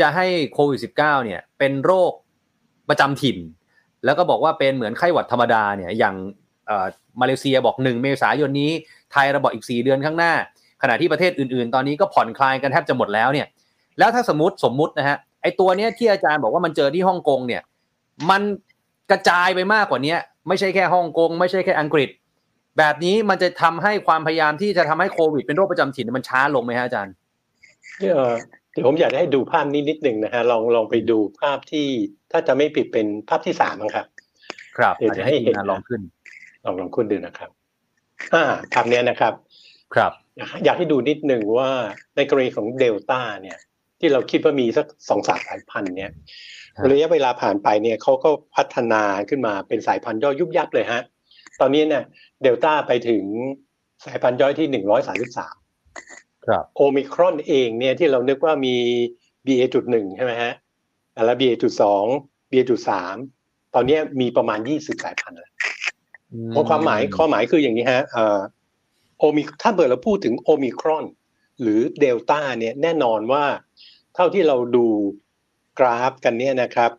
[0.00, 2.12] จะให้โควิด -19 เนี่ย เป็นโรค
[2.88, 3.38] ประจำถิ่น
[4.04, 6.14] แล้วก็บอกว่าเป็นเหมือนไข้หวัดธรรมดาเนี่ยอย่าง
[6.66, 6.86] เอ่อ
[7.20, 8.72] มาเลเซียบอกหนึ่งเมษายนนี้
[9.12, 10.32] ไทยเราบอกอีก 4 เดือนข้างหน้า
[10.82, 13.46] ขณะที่ประเทศอื่นๆ ตอนนี้ก็ผ่อนคลายกันแทบจะหมดแล้วเนี่ย
[13.98, 17.62] แล้วถ้าสมมติสมมุตินะฮะ ไอตัวเนี้ยที่อาจารย์บอกว่ามันเจอที่ฮ่องกงเนี่ย
[18.30, 18.42] มัน
[19.10, 20.16] กระจายไปมากกว่านี้
[20.48, 22.08] ไม่ใช่แค่ฮ่องกงไม่ใช่แค่อังกฤษ
[22.78, 27.14] แบบนี้มันจะทำให้ความพยายามที่จะทำให้โควิดเป็นโรคประจำถิ่นมันช้าลงไหมฮะอาจารย์
[28.00, 28.32] เอ่อ
[28.72, 31.86] เดี๋ยวผมอยากให้ดูภาพนี้นิดหนึ่งนะฮะลองลองไปดูภาพที่
[32.32, 34.06] ถ้าจะไม่ผิดเป็นภาพที่สามมั้งครับ
[34.78, 36.00] ครับเดี๋ยวอาจจะจะให้ให้เห็ทีนมงานลองขึ้น
[36.64, 37.50] ลองลองคุณดูนะครับ
[38.34, 39.32] อ่าภาพเนี้ยนะครับ
[39.94, 41.70] ครับอยากอยากให้ดูนิดหนึ่งว่า
[42.16, 43.58] ในกรณีของเดลต้าเนี่ย
[44.00, 46.10] ที่เราคิดว่ามีสักสองสามสายพันธุ์เนี่ย
[46.76, 51.02] ครับระยะเวลาผ่านไปเนี่ยเขาก็พัฒนาขึ้นมาเป็นสายพันธุ์ย่อยยุบยับเลยฮะ
[51.60, 52.04] ตอนนี้เนี่ย
[52.42, 53.24] เดลต้าไปถึง
[54.04, 55.56] สายพันธุ์ย่อยที่หนึ่งร้อยสามสิบสาม
[56.46, 58.76] ครับโอมิครอนเองเนี่ยที่เรานึกว่ามี
[59.46, 60.52] BA จุดหนึ่งใช่ไหมฮะ
[61.26, 62.04] แล้ว BA จุดสอง
[62.50, 63.14] BA จุดสาม
[63.74, 65.52] ตอนเนี้ยมีประมาณยี่สิบสายพันธุ์แล้ว
[66.50, 68.40] เพราะความหมายข้อหมายคืออย่างนี้ฮะเอ่อ
[69.18, 71.04] โอมิถ้าเกิดเราพูดถึงโอมิครอน
[71.60, 73.44] หรือเดลต้าเนี่ยแน่นอนว่า
[74.14, 74.86] เท่าที่เราดู
[75.78, 76.90] กราฟกันเนี่ยนะครับ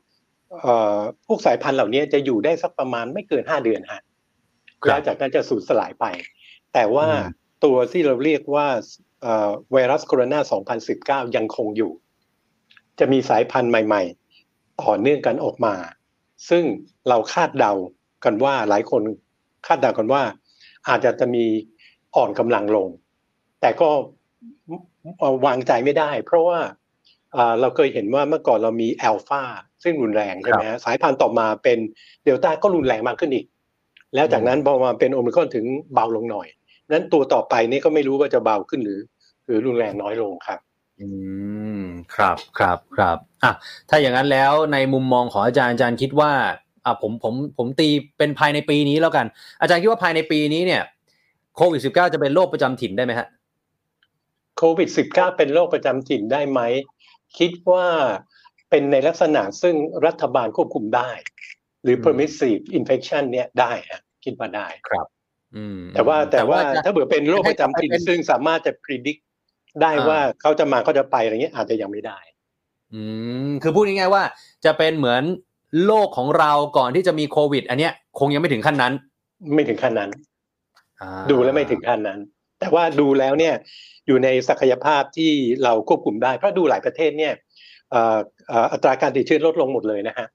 [0.62, 4.02] เอ่อพวกสายพันธุ์เหล่านี้จะอยู่ได้สักประมาณไม่เกินห้าเดือนฮะ
[4.84, 6.06] ครับแล้วจากนั้นจะสูญสลายไป
[6.74, 8.68] แต่ว่าอืมตัวที่เราเรียกว่า
[9.22, 11.92] เอ่อไวรัสโคโรนา 2019 ยังคงอยู่
[13.00, 14.04] จะมีสายพันธุ์ใหม่
[14.42, 15.76] ๆ ต่อเนื่องกันออกมา
[16.50, 16.64] ซึ่ง
[17.10, 17.74] เราคาดเดา
[18.24, 19.02] กันว่าหลายคน
[19.68, 20.22] คาดเดากันว่า
[20.88, 21.46] อาจจะจะมี
[22.16, 22.88] อ่อนกำลังลง
[23.62, 23.90] แต่ก็
[25.20, 26.60] เอ่อวางใจไม่ได้ เพราะว่า
[27.34, 29.44] เอ่อเราเคยเห็นว่าเมื่อก่อนเรามีอัลฟา
[29.84, 31.78] ซึ่งรุนแรงใช่ไหมฮะสายพันธุ์ต่อมาเป็น
[32.24, 33.46] เดลต้าก็รุนแรงมากขึ้นอีก
[34.16, 36.48] แล้วจากนั้นพอมาเป็นโอมิครอนถึงเบาลงหน่อย
[36.92, 39.00] นั้นตัวต่อไปนี่ก็ไม่รู้ว่าจะเบาขึ้นหรือ
[39.46, 40.60] หรือรุนแรงน้อยลงครับ
[41.00, 41.08] อื
[41.80, 41.82] ม
[42.16, 43.52] ครับครับครับอะ
[43.90, 46.32] ถ้าอย่างนั้นแล้วในมุมมองของอาจารย์อาจารย์คิดว่า
[46.86, 49.26] อะผมผมผมตีเป็นภายในปีนี้แล้วกัน
[49.62, 50.82] อาจารย์คิดว่าภายในปีนี้เนี่ย
[51.56, 53.28] โควิด -19 จะเป็นโรคประจำถิ่นได้ไหมฮะ
[54.58, 56.62] โควิด -19 เป็นโรคประจำถิ่นได้ไหม
[57.38, 57.88] คิดว่า
[58.70, 59.76] เป็นในลักษณะซึ่ง
[60.06, 61.10] รัฐบาลควบคุมได้
[61.84, 64.68] หรืออืม permissive infection เนี่ยได้ฮะคิดว่าได้
[65.56, 69.22] อืมแต่ว่าแต่ว่าจะถ้าเผื่อเป็นโรคประจำถิ่นให้กลับไปเป็นซึ่งสามารถจะ predict
[69.82, 72.20] ได้อ่าว่าเขาจะมาเขาจะไปอะไรเงี้ยอาจจะยังไม่ได้
[72.94, 73.02] อื
[73.48, 74.24] มคือพูดง่ายๆว่า
[74.66, 75.24] จะเป็นเหมือน
[75.86, 78.94] โลกของเราก่อนที่จะมีโควิด อันเนี้ยคงยังไม่ถึงขั้นนั้น
[79.56, 80.10] ไม่ถึงขั้นนั้น
[81.02, 82.20] อ่าดูแล้วไม่ถึงขั้นนั้น
[82.60, 83.54] แต่ว่าดูแล้วเนี่ย
[84.08, 85.32] อยู่ในศักยภาพที่
[85.64, 87.34] เราควบคุมได้เพราะดูหลายประเทศเนี่ย
[87.92, 88.18] เอ่อ
[88.48, 90.28] เอ่ออัตราการติดเชื้อลดลงหมดเลยนะฮะ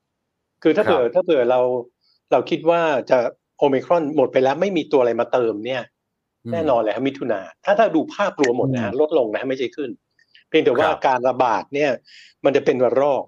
[0.63, 1.61] คือถ้าเผื่อถ้าเผื่อเรา
[2.33, 2.81] เราคิดว่า
[3.11, 3.19] จะ
[3.59, 5.83] โอมิครอนหมดไปแล้วไม่มีตัวอะไรมาเติมเนี่ย
[6.49, 9.91] มแน่นอนเลยครับมิถุนาถ้าถ้าดูภาพรวมหมดนะฮะลดลงนะไม่ใช่ขึ้น
[10.49, 11.91] เพียงแต่ว่าครับการระบาดเนี่ย
[12.45, 13.25] มันจะเป็นระลอก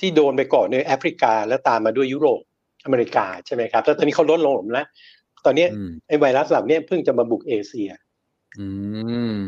[0.00, 2.40] ที่โดนไปก่อนในแอฟริกา แล้วตามมาด้วยยุโรป
[2.84, 4.86] อเมริกาใช่ไหมครับแล้วตอนนี้เขาลดลงแล้ว
[5.44, 7.90] ตอนเนี้ยอืมไอ้ไวรัสเหล่านี้เพิ่งจะมาบุกเอเชีย
[8.58, 8.68] อื
[9.36, 9.38] ม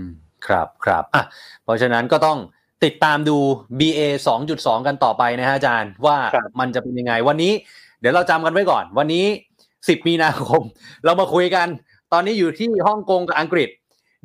[0.47, 1.23] ครับครับอะ
[1.65, 2.39] เพราะฉะนั้นก็ต้อง
[2.85, 3.37] ติดตามดู
[3.81, 4.01] BA
[4.45, 7.53] 2.2 กันต่อไปนะฮะอาจารย์ ว่าครับมันจะเป็นยังไง วันนี้
[8.01, 9.27] เดี๋ยวเราจำกันไว้ก่อน วันนี้
[9.67, 10.63] 10 มีนาคม
[11.05, 11.69] เรามาคุยกัน
[12.13, 13.69] ตอนนี้อยู่ที่ฮ่องกงกับอังกฤษ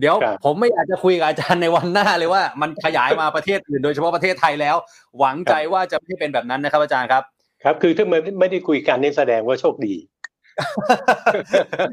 [0.01, 4.75] เดี๋ยวครับผมไม่อยากจะคุยกับอาจารย์ในวันหน้าเลยว่ามันขยายมาประเทศอื่นโดยเฉพาะประเทศไทยแล้ว
[5.19, 7.23] หวังใจว่าจะไม่เป็นแบบนั้นนะครับ อาจารย์ครับ
[7.63, 9.95] ครับ คือถ้าไม่ไม่ได้คุยกันนี่แสดงว่าโชคดี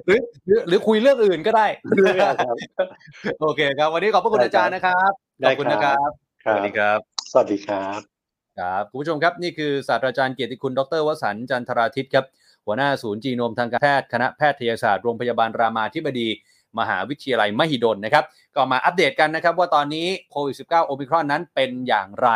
[0.06, 2.34] หรือหรือหรือคุยเรื่องอื่นก็ได้เรื่องครับ
[3.40, 6.10] โอเคครับ วันนี้ขอบพระคุณได้อาจารย์นะครับได้ขอบคุณนะครับ
[6.44, 6.98] คสรับวัสดีครับ
[7.32, 8.00] สวัสดีครับ
[8.58, 12.24] ครับคุณผู้ชมครับนี่คือศาสตราจารย์เกียรติคุณ ดรวสันต์จันทราทิตย์ครับ
[12.66, 16.28] หัวหน้าศูนย์จีโนมทางการแพทย์คณะแพทยศาสตร์โรงพยาบาลรามาธิบดี
[16.78, 22.28] มหาวิทยาลัยมหิดลนะครับ ก็มาอัปเดตกันนะครับ ว่าตอนนี้โควิด -19 โอมิครอนนั้นเป็นอย่างไร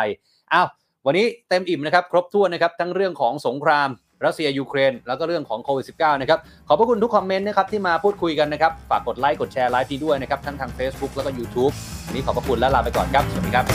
[0.53, 0.67] อ้าว
[1.05, 3.89] วันนี้เต็มอิ่มนะครับครบถ้วนนะครับทั้งเรื่องของสงคราม
[4.25, 11.73] รัสเซียยูเครน แล้วก็เรื่องของโควิด -19 นะครับ ขอบพระคุณทุกคอมเมนต์นะครับที่มาพูดคุยกันนะครับ ฝากกดไลค์กดแชร์ไลฟ์นี้ด้วยนะครับ ทั้งทาง Facebook แล้วก็ YouTube
[12.05, 13.65] วันนี้ขอบพระคุณและลาไปก่อนครับ สวัสดีครับ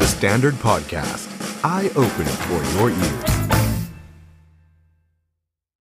[0.00, 1.26] The Standard Podcast,
[1.74, 3.35] eye opening for your ears.